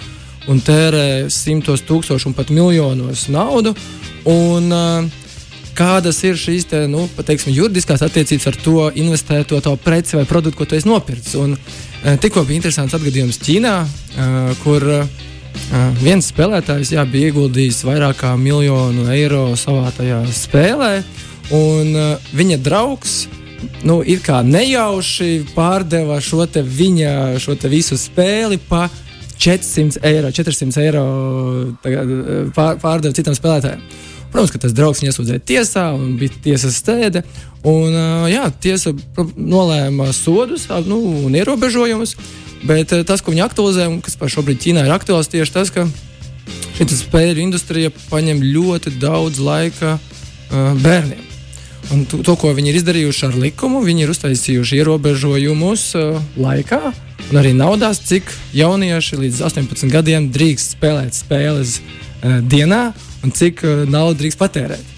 un 0.49 0.61
tērē 0.65 1.29
simtos 1.33 1.83
tūkstošu 1.87 2.31
un 2.31 2.37
pat 2.37 2.51
miljonos 2.53 3.27
naudu. 3.31 3.75
Un, 4.29 4.71
uh, 4.73 5.27
kādas 5.79 6.19
ir 6.27 6.35
šīs 6.39 6.67
te, 6.69 6.83
nu, 6.91 7.05
pateiksim, 7.15 7.53
juridiskās 7.55 8.03
attiecības 8.03 8.49
ar 8.51 8.59
to 8.63 8.89
investēto 8.99 9.59
tavu 9.63 9.79
preci 9.83 10.17
vai 10.17 10.25
produktu, 10.27 10.59
ko 10.59 10.67
tu 10.67 10.77
esi 10.77 10.89
nopircis. 10.89 11.37
Un, 11.39 11.55
uh, 11.55 12.19
tikko 12.21 12.43
bija 12.47 12.59
interesants 12.59 12.97
atgadījums 12.97 13.39
Ķīnā, 13.45 13.75
uh, 13.85 14.37
kur 14.63 14.85
uh, 14.97 15.27
viens 16.01 16.27
spēlētājs 16.33 16.93
jā, 16.95 17.05
bija 17.09 17.31
ieguldījis 17.31 17.83
vairāk 17.87 18.23
kā 18.23 18.33
miljonu 18.39 19.07
eiro 19.13 19.45
savā 19.59 19.91
tajā 19.95 20.21
spēlē, 20.33 20.93
un 21.55 21.93
uh, 21.95 22.31
viņa 22.35 22.59
draugs. 22.63 23.19
Nu, 23.83 23.99
ir 24.07 24.21
kā 24.23 24.39
nejauši 24.45 25.49
pārdeva 25.51 26.21
šo 26.23 26.45
te 26.47 26.63
viņa 26.63 27.39
šo 27.43 27.57
te 27.59 27.71
visu 27.71 27.97
spēli 27.99 28.59
pa 28.69 28.85
400 29.39 29.99
eiro. 30.07 30.31
400 30.35 30.83
eiro 30.83 31.03
uh, 31.03 32.51
pār, 32.55 32.79
pārdeva 32.81 33.15
citam 33.15 33.35
spēlētājam. 33.37 33.83
Protams, 34.29 34.51
ka 34.53 34.61
tas 34.61 34.75
draugs 34.77 35.01
viņu 35.01 35.09
iesūdzēja 35.09 35.41
tiesā, 35.41 35.87
un 35.97 36.13
bija 36.19 36.35
tiesas 36.43 36.77
stēde. 36.79 37.23
Un, 37.63 37.95
uh, 37.95 38.27
jā, 38.29 38.45
tiesa 38.61 38.93
nolēma 39.35 40.11
sodus 40.15 40.67
nu, 40.85 40.99
un 41.25 41.39
ierobežojumus. 41.39 42.15
Bet 42.67 42.91
tas, 43.07 43.23
ko 43.23 43.31
viņi 43.31 43.45
aktualizē, 43.45 43.87
un 43.87 44.01
kas 44.03 44.19
šobrīd 44.19 44.59
Ķīnā 44.59 44.83
ir 44.83 44.93
aktuāls, 44.93 45.31
tieši 45.31 45.55
tas, 45.55 45.71
ka 45.71 45.87
šī 46.75 46.89
spēļu 47.05 47.45
industrija 47.45 47.93
paņem 48.09 48.43
ļoti 48.43 48.97
daudz 48.99 49.39
laika 49.43 49.95
uh, 49.95 50.75
bērniem. 50.83 51.28
Un 51.89 52.03
to, 52.05 52.35
ko 52.37 52.51
viņi 52.53 52.69
ir 52.69 52.77
izdarījuši 52.81 53.23
ar 53.29 53.37
likumu, 53.39 53.81
viņi 53.81 54.05
ir 54.05 54.11
uztaisījuši 54.13 54.77
ierobežojumus 54.81 55.85
uh, 55.97 56.19
laikā 56.37 56.81
un 57.29 57.39
arī 57.41 57.55
naudās, 57.57 58.01
cik 58.05 58.29
jaunieši 58.57 59.17
līdz 59.23 59.41
18 59.47 59.89
gadiem 59.93 60.29
drīkst 60.33 60.75
spēlēt 60.77 61.17
spēles 61.17 61.79
uh, 61.79 62.39
dienā 62.45 62.91
un 63.25 63.33
cik 63.33 63.63
uh, 63.65 63.83
naudu 63.89 64.19
drīkst 64.21 64.41
patērēt. 64.41 64.95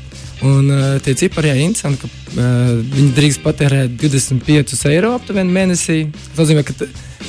Un 0.48 0.68
uh, 0.74 0.98
tie 1.06 1.14
cipari 1.16 1.54
ir 1.54 1.62
interesanti, 1.64 2.02
ka 2.02 2.10
uh, 2.10 2.74
viņi 2.82 3.14
drīkst 3.18 3.44
patērēt 3.46 3.96
25 4.02 4.84
eiro 4.92 5.14
aptuveni 5.20 5.54
mēnesī. 5.54 6.02
Tas 6.32 6.44
nozīmē, 6.44 6.66
ka, 6.66 6.76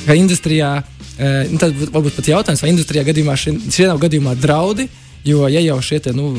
ka 0.07 0.17
industrijā, 0.17 0.73
uh, 0.81 1.39
nu, 1.53 1.61
būtu 1.61 1.93
varbūt 1.93 2.19
pat 2.19 2.31
jautājums, 2.33 2.65
vai 2.65 2.73
industrijā 2.73 3.05
gadījumā 3.13 3.37
šie, 3.37 3.55
šie 3.69 3.87
nav 3.91 4.01
gadījumā 4.01 4.35
draudi, 4.41 4.89
jo 5.29 5.47
ja 5.47 5.61
jau 5.61 5.79
šie 5.85 6.01
te, 6.03 6.15
nu, 6.17 6.33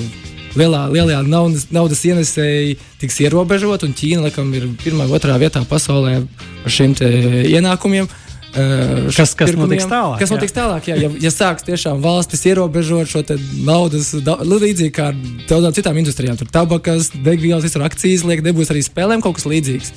lielā, 0.57 0.85
lielajā 0.95 1.23
naudas, 1.27 1.67
naudas 1.75 2.05
ienesēji 2.07 2.77
tiks 3.01 3.21
ierobežot, 3.25 3.83
un 3.87 3.95
Ķīna 3.95 4.27
laikam 4.29 4.53
ir 4.55 4.69
pirmā, 4.85 5.09
otrā 5.11 5.39
vietā 5.43 5.65
pasaulē 5.69 6.21
ar 6.65 6.71
šiem 6.71 6.95
ienākumiem. 7.55 8.07
uh, 8.07 9.11
Kas- 9.11 9.35
kas 9.35 9.51
notiks 9.59 9.83
tālāk, 9.91 10.19
Kas 10.21 10.31
jā. 10.31 10.37
notiks 10.37 10.53
tālāk? 10.55 10.85
Jā, 10.87 10.95
ja, 11.03 11.09
ja 11.19 11.31
sāks 11.35 11.65
tiešām 11.67 11.99
valstis 12.01 12.45
ierobežot 12.47 13.11
šo 13.11 13.23
naudas, 13.67 14.13
da- 14.23 14.37
līdzīgi 14.47 14.93
kā 14.95 15.09
daudzām 15.49 15.75
citām 15.75 15.99
industrijām, 15.99 16.39
tur 16.39 16.47
tabakas, 16.47 17.11
degvielas, 17.11 17.65
visur 17.67 17.83
akcijas 17.83 18.23
liek, 18.23 18.45
nebūs 18.47 18.71
arī 18.71 18.85
spēlēm 18.87 19.21
kaut 19.23 19.35
kas 19.41 19.45
līdzīgs. 19.51 19.91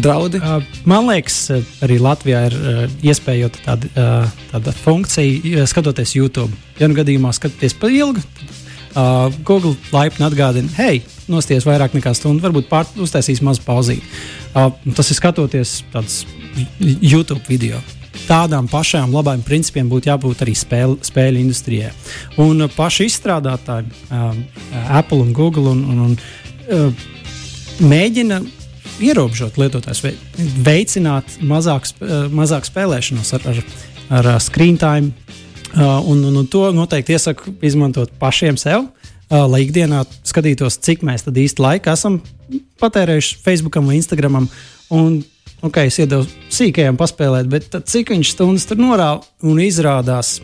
Draudi. 0.00 0.38
Uh, 0.38 0.62
Man 0.86 1.08
liekas, 1.10 1.50
uh, 1.50 1.62
arī 1.82 1.98
Latvijā 1.98 2.46
ir 2.46 2.54
uh, 2.54 2.86
iespējama 3.02 3.50
tāda, 3.66 3.90
uh, 3.98 4.28
tāda 4.52 4.72
funkcija, 4.84 5.62
uh, 5.62 5.66
skatoties 5.66 6.14
YouTube. 6.14 6.52
Ja 6.78 6.86
nu 6.86 6.94
gadījumā 6.94 7.34
skatāties 7.34 7.74
par 7.74 7.90
ilgu, 7.90 8.22
uh, 8.94 9.28
Google 9.44 9.74
laipni 9.92 10.26
atgādina, 10.26 10.70
hei, 10.78 11.02
nosties 11.30 11.66
vairāk 11.68 11.96
nekā 11.96 12.14
stundu, 12.16 12.42
varbūt 12.44 12.70
pār, 12.70 12.88
uztaisīs 13.00 13.42
mazu 13.44 13.64
pauzīti. 13.66 14.06
Uh, 14.54 14.70
tas 14.96 15.10
ir 15.10 15.18
skatoties 15.20 15.76
tādus 15.92 16.24
YouTube 16.80 17.42
video. 17.48 17.82
Tādām 18.24 18.68
pašām 18.70 19.12
labām 19.12 19.42
principiem 19.44 19.88
būtu 19.90 20.08
jābūt 20.08 20.44
arī 20.46 20.54
spēļu, 20.56 21.00
spēļu 21.04 21.42
industrijai. 21.42 21.92
Un 22.42 22.66
uh, 22.66 22.72
paši 22.76 23.08
izstrādātāji, 23.10 23.90
uh, 24.10 24.36
Apple 24.88 25.22
un 25.26 25.32
Google, 25.36 25.74
un, 25.74 25.84
un, 25.90 26.04
un, 26.08 26.20
uh, 26.70 27.08
mēģina 27.82 28.42
ierobežot 29.02 29.58
lietotājs, 29.58 30.02
vei- 30.04 30.16
veicināt 30.64 31.38
mazāk, 31.42 31.88
eh, 32.00 32.28
mazāk 32.30 32.68
spēlēšanos 32.68 33.34
ar, 33.34 33.48
ar, 33.50 33.62
ar 34.10 34.26
eh, 34.34 34.38
screen 34.40 34.78
time. 34.78 35.12
Uh, 35.74 35.98
un, 36.06 36.22
un, 36.22 36.36
un 36.38 36.46
to 36.46 36.68
noteikti 36.70 37.16
iesaku 37.16 37.56
izmantot 37.66 38.12
pašiem 38.20 38.54
sev, 38.60 38.84
uh, 38.86 39.44
lai 39.50 39.64
ikdienā 39.64 40.04
skatītos, 40.22 40.78
cik 40.78 41.02
mēs 41.02 41.26
tad 41.26 41.38
īsti 41.40 41.64
laika 41.64 41.96
esam 41.98 42.20
patērējuši 42.82 43.40
Facebookam 43.42 43.88
vai 43.90 43.98
Instagramam. 43.98 44.46
Un, 44.94 45.16
ok, 45.66 45.80
es 45.88 45.98
iedevu 45.98 46.28
sīkajam 46.54 47.00
paspēlēt, 47.00 47.50
bet 47.50 47.74
cik 47.90 48.14
viņš 48.14 48.36
stundas 48.36 48.68
tur 48.70 48.78
norāda 48.78 49.24
un 49.42 49.58
izrādās 49.64 50.38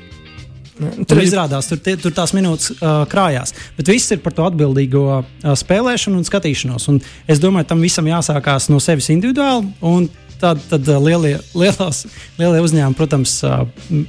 Tur 0.80 1.20
izrādās, 1.20 1.66
tur, 1.68 1.76
tie, 1.84 1.92
tur 2.00 2.12
tās 2.16 2.32
minūtes 2.32 2.70
uh, 2.72 3.02
krājās. 3.10 3.52
Bet 3.76 3.90
viss 3.92 4.14
ir 4.14 4.22
par 4.24 4.32
to 4.36 4.46
atbildīgo 4.48 5.02
uh, 5.12 5.52
spēlēšanu 5.58 6.20
un 6.20 6.24
skatīšanos. 6.24 6.86
Un 6.92 7.02
es 7.28 7.42
domāju, 7.42 7.68
tam 7.68 7.84
visam 7.84 8.08
jāsākās 8.08 8.70
no 8.72 8.80
sevis 8.80 9.10
individuāli. 9.12 9.74
Tad, 10.40 10.60
tad 10.70 10.86
uh, 10.88 10.96
lielie, 11.04 11.34
lielās, 11.52 12.06
lielie 12.40 12.62
uzņēmumi, 12.64 12.96
protams, 12.96 13.34
uh, 13.44 13.66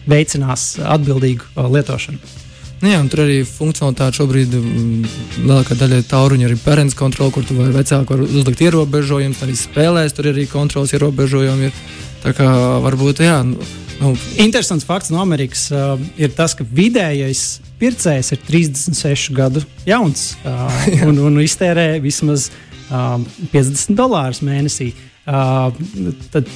veicinās 0.07 0.77
atbildīgu 0.79 1.49
uh, 1.57 1.67
lietošanu. 1.73 2.39
Nu, 2.81 2.89
jā, 2.89 3.01
tur 3.13 3.21
arī 3.27 3.41
funkcionalitāte 3.45 4.17
šobrīd 4.17 4.55
mm, 4.57 5.09
lielākā 5.43 5.75
daļa 5.77 5.99
ir 6.01 6.07
tāluņa, 6.09 6.47
arī 6.47 6.55
parents 6.63 6.97
kontrole, 6.97 7.33
kur 7.35 7.45
tu 7.45 7.57
vari 7.59 7.75
vecāku 7.75 8.15
var 8.15 8.23
uzlikt 8.25 8.63
ierobežojumus, 8.65 9.43
arī 9.45 9.57
spēlēs 9.59 10.17
tur 10.17 10.31
ir 10.31 10.33
arī 10.33 10.47
kontrols 10.49 10.95
ierobežojumi. 10.97 11.69
Ir. 11.69 11.99
Tā 12.23 12.33
kā 12.37 12.47
varbūt, 12.81 13.21
jā, 13.25 13.37
nu, 13.45 13.59
nu, 13.99 14.15
Interesants 14.41 14.87
fakts 14.87 15.13
no 15.13 15.21
Amerikas 15.21 15.67
uh, 15.73 15.93
ir 16.17 16.33
tas, 16.37 16.55
ka 16.57 16.65
vidējais 16.65 17.59
pircējs 17.81 18.33
ir 18.33 18.41
36 18.47 19.29
gadu 19.37 19.61
jauns 19.85 20.31
uh, 20.49 20.81
un, 21.05 21.21
un 21.27 21.39
iztērē 21.43 21.95
vismaz 22.01 22.49
uh, 22.49 23.19
50 23.53 23.97
dolārus 23.99 24.41
mēnesī. 24.45 24.93
Uh, 24.95 25.10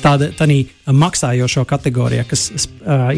tādā 0.03 0.31
maksājošo 0.85 1.65
kategorijā, 1.69 2.25
kas 2.29 2.49
uh, 2.55 3.11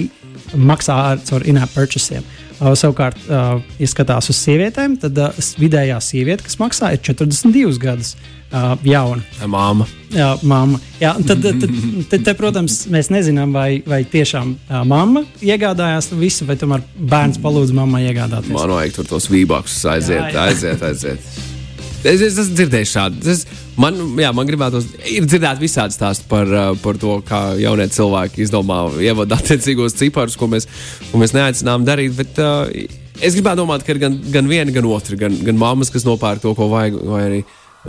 maksā 0.56 0.98
ar 1.14 1.24
caur 1.28 1.46
in-app 1.48 1.74
purchasiem. 1.76 2.26
Uh, 2.58 2.72
savukārt, 2.74 3.20
uh, 3.30 3.60
ja 3.78 3.88
skatās 3.90 4.32
uz 4.32 4.40
sievietēm, 4.42 4.96
tad 5.02 5.18
uh, 5.22 5.36
vidējā 5.62 6.00
sieviete, 6.02 6.46
kas 6.48 6.58
maksā, 6.58 6.96
ir 6.96 7.04
42 7.06 7.78
gadus 7.82 8.16
uh, 8.18 8.74
jauna. 8.88 9.22
Māma. 9.46 9.86
Jā, 10.14 10.32
mamma. 10.48 10.80
Jā, 11.02 11.12
un 11.20 11.28
tad, 11.28 11.44
tad, 11.44 11.66
tad, 12.10 12.24
tad, 12.24 12.32
protams, 12.40 12.80
mēs 12.94 13.12
nezinām, 13.14 13.54
vai, 13.54 13.84
vai 13.86 14.02
tiešām 14.10 14.56
uh, 14.56 14.80
mamma 14.90 15.26
iegādājās 15.44 16.10
visu, 16.18 16.48
vai 16.50 16.58
tomēr 16.58 16.86
bērns 16.98 17.38
palūdz 17.44 17.76
mammai 17.78 18.08
iegādāties. 18.08 18.56
Man 18.56 18.74
vajag 18.74 18.98
tur 18.98 19.12
tos 19.14 19.30
vībākus 19.30 19.78
aiziet, 19.94 20.24
Jā, 20.24 20.34
jā. 20.34 20.48
aiziet, 20.50 20.90
aiziet. 20.90 21.57
Es, 22.06 22.22
es 22.22 22.38
esmu 22.38 22.56
dzirdējis 22.58 22.92
šādu. 22.94 23.24
Es, 23.32 23.44
man, 23.80 23.98
jā, 24.22 24.30
man 24.36 24.48
gribētos, 24.48 24.86
ir 25.10 25.26
dzirdēt 25.26 25.62
visādi 25.62 25.96
stāsti 25.96 26.28
par, 26.30 26.50
uh, 26.52 26.70
par 26.84 27.00
to, 27.02 27.18
kā 27.26 27.42
jaunie 27.60 27.88
cilvēki 27.94 28.44
izdomā 28.46 28.84
ievadīt 29.02 29.38
attiecīgos 29.40 29.98
ciparus, 29.98 30.38
ko 30.38 30.50
mēs, 30.52 30.70
ko 31.10 31.22
mēs 31.22 31.34
neaicinām 31.38 31.88
darīt. 31.88 32.14
Bet, 32.20 32.42
uh, 32.44 32.70
es 33.18 33.38
gribētu 33.38 33.64
domāt, 33.64 33.86
ka 33.86 33.96
ir 33.96 34.02
gan, 34.04 34.20
gan 34.34 34.50
viena, 34.50 34.74
gan 34.74 34.90
otra. 34.92 35.18
Gan, 35.20 35.40
gan 35.48 35.58
mammas, 35.58 35.92
kas 35.94 36.06
nopērk 36.08 36.44
to, 36.46 36.54
ko 36.58 36.70
vajag, 36.72 37.02
vai 37.10 37.24
arī, 37.26 37.44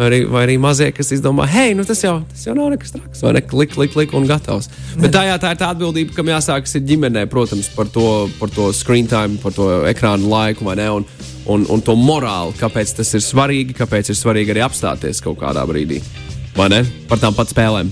arī, 0.09 0.25
vai 0.33 0.45
arī 0.49 0.59
mazie, 0.63 0.89
kas 0.97 1.13
izdomā, 1.15 1.45
hei, 1.53 1.77
nu 1.77 1.85
tas 1.87 2.01
jau, 2.03 2.19
tas 2.33 2.49
jau 2.49 2.57
nav 2.57 2.73
nekas 2.73 2.97
traks, 2.97 3.23
vai 3.27 3.37
ne? 3.37 3.45
Klik, 3.45 3.77
klik, 3.77 3.93
klik 3.93 4.17
un 4.17 4.29
gatavs. 4.31 4.71
Bet 4.97 5.13
tā, 5.15 5.29
jā, 5.29 5.37
tā 5.43 5.53
ir 5.53 5.61
tā 5.61 5.69
atbildība, 5.75 6.17
kam 6.17 6.33
jāsākas 6.33 6.79
ģimenē, 6.81 7.29
protams, 7.29 7.69
par 7.77 7.93
to, 7.93 8.07
par 8.41 8.53
to 8.57 8.73
screen 8.73 9.11
time, 9.11 9.37
par 9.43 9.53
to 9.57 9.69
ekrānu 9.91 10.33
laiku, 10.33 10.65
vai 10.69 10.81
ne? 10.81 10.89
Un, 10.97 11.09
un, 11.49 11.65
un 11.73 11.85
to 11.85 11.97
morāli, 11.99 12.57
kāpēc 12.59 12.99
tas 13.01 13.15
ir 13.17 13.25
svarīgi, 13.25 13.77
kāpēc 13.79 14.13
ir 14.13 14.19
svarīgi 14.19 14.55
arī 14.55 14.67
apstāties 14.67 15.23
kaut 15.25 15.41
kādā 15.41 15.65
brīdī. 15.69 16.03
Vai 16.59 16.69
ne? 16.73 16.83
Par 17.09 17.21
tām 17.23 17.37
pat 17.37 17.51
spēlēm. 17.53 17.91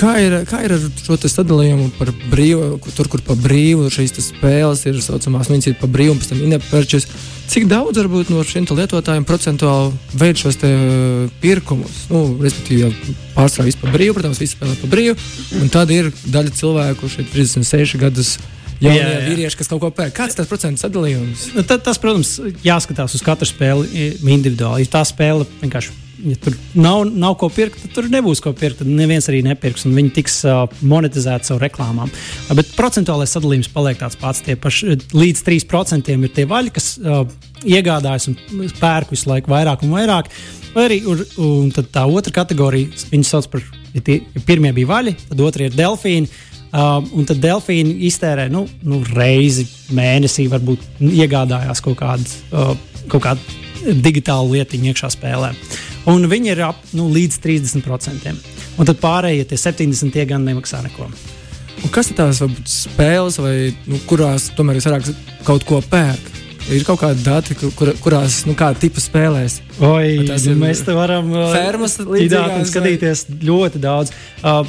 Kā 0.00 0.14
ir, 0.18 0.34
kā 0.48 0.62
ir 0.64 0.72
ar 0.74 0.84
šo 0.98 1.16
sadalījumu 1.20 1.90
par 1.98 2.08
brīvu, 2.32 2.78
tur, 2.96 3.10
kur 3.12 3.20
pa 3.26 3.36
brīvu 3.38 3.90
šīs 3.92 4.16
spēles 4.24 4.86
ir 4.88 4.98
saucamās, 5.04 5.50
viņas 5.52 5.68
ir 5.68 5.76
pa 5.78 5.86
brīvu, 5.90 6.14
un 6.14 6.22
pēc 6.22 6.32
tam 6.32 6.40
inapērčas. 6.46 7.06
Cik 7.52 7.68
daudz 7.68 8.00
varbūt 8.00 8.30
no 8.32 8.40
šiem 8.46 8.64
lietotājiem 8.70 9.26
procentuāli 9.28 9.92
veids 10.16 10.42
šos 10.42 10.58
uh, 10.64 11.28
pirkumus? 11.42 12.06
Nu, 12.10 12.24
respektīvi, 12.40 12.86
jau 12.86 13.14
pārsvarā 13.36 13.68
vispār 13.68 13.92
brīvi, 13.92 14.16
protams, 14.16 14.40
visi 14.40 14.56
spēlē 14.56 14.78
par 14.80 14.92
brīvu. 14.94 15.16
Un 15.60 15.70
tad 15.74 15.92
ir 15.92 16.08
daļa 16.24 16.56
cilvēku, 16.56 17.02
kurš 17.04 17.18
ir 17.20 17.30
36 17.34 18.00
gadus. 18.00 18.34
Jaunie 18.82 18.98
Jā, 18.98 19.10
jā. 19.14 19.24
vīrieši, 19.30 19.58
kas 19.60 19.70
kaut 19.70 19.82
ko 19.84 19.90
pērk. 19.94 20.14
Kāds 20.16 20.36
tas 20.38 20.48
procentu 20.50 20.82
sadalījums? 20.82 21.52
Nu, 21.54 21.62
tad, 21.66 21.84
tas, 21.86 22.00
protams, 22.02 22.34
jāskatās 22.66 23.14
uz 23.14 23.22
katru 23.22 23.46
spēli 23.46 24.08
individuāli. 24.18 24.86
Ja 24.86 24.96
tā 24.98 25.02
spēle 25.06 25.46
vienkārši. 25.60 25.98
Ja 26.22 26.36
tur 26.38 26.54
nav, 26.78 27.00
nav 27.18 27.34
ko 27.40 27.48
pirkt, 27.50 27.80
tad 27.82 27.94
tur 27.96 28.06
nebūs 28.10 28.42
ko 28.42 28.52
pirkt. 28.54 28.80
Tad 28.82 28.90
neviens 28.90 29.26
arī 29.30 29.40
nepirks, 29.46 29.86
un 29.88 29.94
viņi 29.98 30.12
tiks 30.18 30.36
uh, 30.46 30.64
monetizēti 30.86 31.50
savu 31.50 31.62
reklāmām. 31.62 32.10
Uh, 32.10 32.52
bet 32.58 32.74
procentuālais 32.78 33.34
sadalījums 33.34 33.70
paliek 33.74 33.98
tāds 34.02 34.18
pats. 34.18 34.42
Tie 34.46 34.58
paši 34.58 34.98
līdz 35.14 35.42
3% 35.46 36.12
ir 36.14 36.34
tie 36.34 36.46
vaļi, 36.50 36.74
kas 36.74 36.92
uh, 37.02 37.24
iegādājas 37.62 38.30
un 38.30 38.38
pērk 38.78 39.14
visu 39.14 39.30
laiku 39.30 39.50
vairāk 39.54 39.86
un 39.86 39.94
vairāk. 39.94 40.30
Vai 40.74 40.88
arī 40.88 41.02
un, 41.10 41.22
un 41.42 41.74
tā 41.74 42.06
otra 42.06 42.34
kategorija, 42.42 43.02
viņas 43.10 43.34
sauc 43.34 43.50
par, 43.52 43.66
ja 43.92 44.02
tie 44.02 44.22
ja 44.22 44.46
pirmie 44.46 44.72
bija 44.74 44.90
vaļi, 44.94 45.18
tad 45.28 45.42
otra 45.44 45.66
ir 45.66 45.76
delfīni. 45.78 46.30
Um, 46.72 47.08
un 47.20 47.26
tad 47.28 47.36
delfīni 47.42 47.98
iztērē 48.08 48.46
nu, 48.48 48.62
nu, 48.88 49.02
reizi 49.12 49.66
mēnesī, 49.92 50.46
varbūt 50.48 51.02
iegādājās 51.04 51.82
kaut 51.84 51.98
kādu, 52.00 52.38
uh, 52.56 52.72
kaut 53.12 53.26
kādu 53.26 53.92
digitālu 54.00 54.54
lietiņu 54.54 54.92
iekšā 54.92 55.10
spēlē. 55.12 55.52
Un 56.08 56.24
viņi 56.30 56.54
ir 56.54 56.62
ap 56.70 56.80
nu, 56.96 57.10
līdz 57.12 57.38
30%. 57.44 58.32
Un 58.80 58.88
tad 58.88 58.98
pārējie 59.02 59.50
tie 59.50 59.60
70% 59.60 60.16
tie 60.16 60.24
gan 60.30 60.46
nemaksā 60.48 60.80
neko. 60.86 61.10
Un 61.82 61.90
kas 61.92 62.08
ir 62.08 62.16
tās 62.18 62.40
varbūt, 62.40 62.70
spēles, 62.70 63.36
vai, 63.42 63.56
nu, 63.90 64.00
kurās 64.08 64.48
tomēr 64.56 64.78
es 64.78 64.86
vairāk 64.88 65.10
kaut 65.46 65.66
ko 65.68 65.82
pērku? 65.92 66.38
Ir 66.70 66.84
kaut 66.86 67.00
kādi 67.00 67.24
dati, 67.26 67.56
kur, 67.58 67.72
kur, 67.74 67.90
kurās, 68.00 68.44
nu, 68.46 68.54
kāda 68.56 68.78
tipa 68.84 69.02
spēlēs. 69.02 69.58
Oi, 69.80 70.22
Vai 70.22 70.28
nu, 70.28 70.36
ir 70.38 70.60
mēs 70.60 70.84
te 70.86 70.94
varam 70.94 71.32
uh, 71.34 71.48
fermas 71.50 71.98
līdzīgās, 71.98 72.70
skatīties 72.70 73.24
ļoti 73.42 73.82
daudz. 73.82 74.14
Uh, 74.40 74.62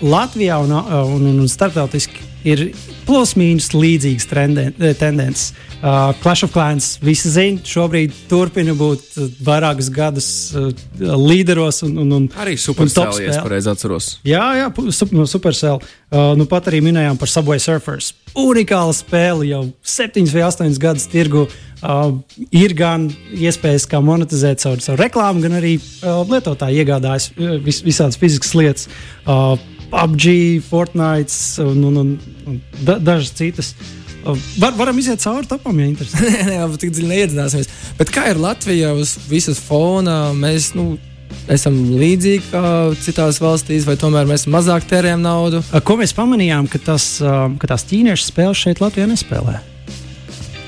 Latvijā 0.00 0.58
un, 0.64 0.72
uh, 0.72 1.00
un, 1.14 1.26
un, 1.32 1.40
un 1.44 1.48
starptautiski 1.48 2.28
ir 2.46 2.70
plus-mínus 3.04 3.70
līdzīgas 3.74 4.28
eh, 4.32 4.94
tendences. 4.98 5.50
Uh, 5.80 6.12
Clash 6.20 6.44
of 6.44 6.52
Clans 6.52 6.98
visi 7.00 7.30
zina, 7.32 7.60
šobrīd 7.64 8.12
turpina 8.28 8.74
būt 8.76 9.14
uh, 9.16 9.30
vairākus 9.44 9.88
gadus 9.92 10.28
uh, 10.52 10.68
līderos 11.00 11.80
un, 11.86 11.94
un, 12.02 12.12
un 12.18 12.26
Arī 12.36 12.52
un 12.52 12.60
top 12.60 12.76
superspēlē, 12.76 13.22
ja 13.24 13.30
es 13.32 13.40
pareizi 13.40 13.70
atceros. 13.72 14.10
Jā, 14.28 14.42
jā, 14.58 14.68
sup, 14.92 15.14
no 15.16 15.24
Supercell. 15.28 15.80
Uh, 16.10 16.34
nu 16.36 16.44
pat 16.50 16.68
arī 16.68 16.82
minējām 16.84 17.16
par 17.16 17.32
Subway 17.32 17.62
Surfers. 17.62 18.12
Unikāla 18.36 18.92
spēle 18.92 19.48
jau 19.48 19.64
7 19.80 20.28
vai 20.34 20.44
8 20.50 20.78
gadus 20.84 21.08
tirgu. 21.08 21.46
Uh, 21.80 22.18
ir 22.52 22.76
gan 22.76 23.08
iespējas, 23.32 23.88
kā 23.88 24.02
monetizēt 24.04 24.60
savu, 24.60 24.84
savu 24.84 25.00
reklāmu, 25.00 25.40
gan 25.46 25.56
arī 25.62 25.78
uh, 25.80 26.20
lietotāji 26.28 26.84
iegādājas 26.84 27.32
uh, 27.32 27.56
vis, 27.64 27.80
visādas 27.86 28.20
fizikas 28.20 28.52
lietas. 28.52 28.90
Uh, 29.24 29.56
PUBG, 29.90 30.60
Fortnite 30.68 31.64
un, 31.64 31.82
un, 31.90 32.00
un, 32.04 32.12
un 32.46 32.60
da, 32.80 32.98
dažas 32.98 33.34
citas. 33.36 33.74
Uh, 34.20 34.36
var, 34.60 34.74
varam 34.76 34.98
iziet 35.00 35.22
cauri 35.22 35.48
topam, 35.48 35.78
ja 35.80 35.88
interesē. 35.88 36.20
Nē, 36.28 36.40
nē, 36.48 36.56
jau 36.60 36.72
tik 36.80 36.92
dziļi 36.96 37.12
neiedzināsimies. 37.14 37.70
Bet 37.98 38.12
kā 38.14 38.26
ir 38.30 38.40
Latvija 38.40 38.92
uz 38.96 39.16
visas 39.30 39.60
fona? 39.64 40.34
Mēs 40.36 40.74
nu, 40.76 40.92
esam 41.50 41.76
līdzīgi 41.96 42.50
kā 42.50 42.62
citās 43.00 43.40
valstīs, 43.42 43.86
vai 43.88 43.96
tomēr 44.00 44.28
mēs 44.28 44.46
mazāk 44.50 44.86
tērējam 44.90 45.24
naudu? 45.24 45.62
Ko 45.86 45.96
mēs 46.00 46.14
pamanījām, 46.16 46.68
ka, 46.70 46.82
tas, 46.90 47.14
uh, 47.24 47.46
ka 47.60 47.72
tās 47.72 47.86
ķīniešu 47.90 48.28
spēles 48.28 48.64
šeit 48.66 48.84
Latvijā 48.84 49.08
nespēlē? 49.10 49.58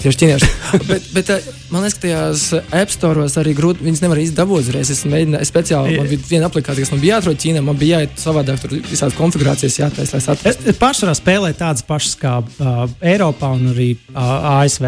Tieši 0.03 0.23
ķīnieši. 0.23 0.53
bet, 0.91 1.11
bet 1.15 1.35
eh, 1.37 1.53
man 1.73 1.83
liekas, 1.87 1.97
ka 1.99 2.03
tajās 2.05 2.43
App 2.83 2.93
Store'os 2.93 3.35
arī 3.41 3.55
grūti. 3.59 3.83
Viņas 3.87 4.03
nevar 4.05 4.21
izdabūt 4.23 4.67
uzreiz. 4.67 4.91
Es 4.93 5.03
mēģināju 5.09 5.43
es 5.47 5.51
speciāli, 5.53 5.97
man 5.99 6.11
bija 6.11 6.29
viena 6.29 6.51
aplikācija, 6.51 6.85
kas 6.87 6.93
man 6.95 7.03
bija 7.03 7.17
jāatrod 7.17 7.41
Ķīnā. 7.43 7.63
Man 7.65 7.81
bija 7.81 7.99
jāiet 8.03 8.21
savādāk, 8.23 8.61
tur 8.63 8.77
visādas 8.91 9.17
konfigurācijas 9.19 9.79
jātaisa, 9.81 10.19
lai 10.19 10.23
saprastu. 10.27 10.49
Es- 10.53 10.75
es 10.75 10.81
Pārsvarā 10.83 11.17
spēlē 11.19 11.53
tādas 11.59 11.83
pašas 11.89 12.15
kā 12.21 12.37
uh, 12.45 12.85
Eiropā 13.01 13.53
un 13.57 13.73
arī 13.73 13.91
uh, 14.13 14.61
ASV. 14.61 14.87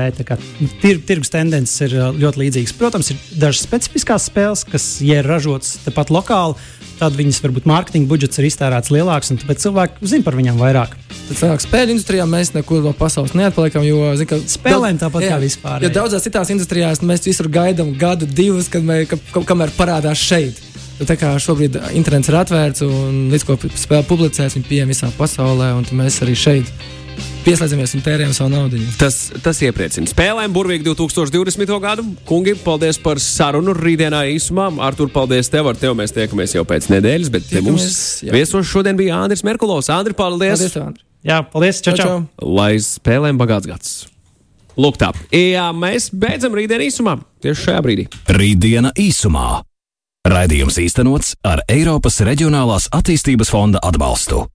Tir, 0.83 1.01
tirgus 1.09 1.33
tendences 1.33 1.81
ir 1.89 1.97
uh, 1.99 2.13
ļoti 2.15 2.45
līdzīgas. 2.45 2.77
Protams, 2.79 3.11
ir 3.15 3.21
dažas 3.41 3.65
specifiskās 3.67 4.29
spēles, 4.31 4.65
kas, 4.69 4.89
ja 5.05 5.21
ir 5.23 5.29
ražotas 5.29 5.79
tepat 5.87 6.11
lokāli, 6.15 6.59
tad 6.99 7.17
viņas 7.19 7.41
varbūt 7.43 7.65
mārketinga 7.67 8.07
budžets 8.11 8.39
ir 8.39 8.47
iztērēts 8.51 8.93
lielāks, 8.95 9.33
un 9.35 9.41
tāpēc 9.41 9.65
cilvēki 9.65 10.07
zina 10.07 10.23
par 10.27 10.37
viņām 10.39 10.61
vairāk. 10.61 10.93
Tad 11.25 11.39
sanāk, 11.41 11.63
spēļu 11.65 11.95
industrijā 11.97 12.27
mēs 12.29 12.53
nekur 12.55 12.83
no 12.85 12.93
pasaules 12.95 13.33
neatpaliekam. 13.35 13.83
Jo, 13.87 14.13
zin, 14.21 14.29
Spēlēm 14.55 14.99
tāpat 15.01 15.25
kā 15.27 15.39
vispār, 15.43 15.83
jā. 15.83 15.91
daudzās 15.97 16.23
citās 16.27 16.51
industrijās 16.53 16.74
nu, 16.81 17.11
mēs 17.11 17.27
visur 17.29 17.49
gaidām 17.53 17.95
gadu, 17.99 18.27
divus, 18.27 18.71
kad 18.73 18.85
mēs, 18.87 19.09
ka, 19.11 19.21
ka, 19.33 19.45
kamēr 19.53 19.75
parādās 19.79 20.21
šeit. 20.21 20.61
Nu, 20.99 21.07
Tā 21.09 21.17
kā 21.19 21.33
šobrīd 21.43 21.79
internets 21.99 22.31
ir 22.31 22.37
atvērts 22.39 22.85
un 22.87 23.25
līdz 23.33 23.47
ko 23.49 23.57
spēle 23.75 24.05
publicēs, 24.07 24.55
viņi 24.55 24.69
pieejami 24.69 24.95
visā 24.95 25.11
pasaulē, 25.19 25.73
un 25.79 25.89
mēs 25.99 26.21
arī 26.23 26.37
šeit 26.39 26.71
pieslēdzamies 27.45 27.95
un 27.97 28.03
tērējam 28.05 28.33
savu 28.37 28.53
naudu. 28.53 28.81
Tas, 28.99 29.19
tas 29.45 29.61
iepriecina. 29.65 30.09
Spēlēm 30.11 30.55
burvīgi 30.55 30.87
2020. 30.87 31.75
gadu. 31.83 32.07
Kungi, 32.29 32.55
paldies 32.65 32.99
par 33.03 33.21
sarunu 33.23 33.75
rītdienā 33.77 34.25
īsumā. 34.33 34.71
Artur, 34.87 35.11
paldies 35.13 35.51
tev. 35.53 35.69
Ar 35.71 35.79
tevi 35.79 35.99
mēs 35.99 36.15
tiekamies 36.17 36.57
jau 36.57 36.65
pēc 36.69 36.89
nedēļas, 36.95 37.33
bet 37.35 37.51
te 37.51 37.61
mums 37.65 37.85
Tiekamies, 37.85 38.01
jā. 38.29 38.35
viesos 38.39 38.71
šodien 38.71 38.99
bija 39.01 39.21
Andris 39.21 39.45
Merkulovs. 39.47 39.93
Andri, 39.95 40.17
paldies! 40.17 40.57
Paldies, 40.57 40.79
tev, 40.79 40.89
Andri. 40.89 41.07
Jā, 41.25 41.43
paldies! 41.53 41.85
Čau, 41.85 41.99
čau! 42.01 42.19
Lai 42.41 42.75
spēlēm 42.83 43.41
bagāts 43.41 43.71
gads! 43.71 43.95
Lūk, 44.81 44.99
tā. 44.99 45.13
Jā, 45.35 45.69
mēs 45.77 46.09
beidzam 46.11 46.57
rītdienu 46.57 46.89
īsumā. 46.89 47.19
Tieši 47.45 47.69
šajā 47.69 47.85
brīdī. 47.85 48.09
Rītdiena 48.35 48.91
īsumā. 48.99 49.63
Raidījums 50.25 50.79
īstenots 50.81 51.35
ar 51.45 51.61
Eiropas 51.69 52.23
Reģionālās 52.25 52.89
attīstības 52.97 53.53
fonda 53.53 53.83
atbalstu. 53.85 54.47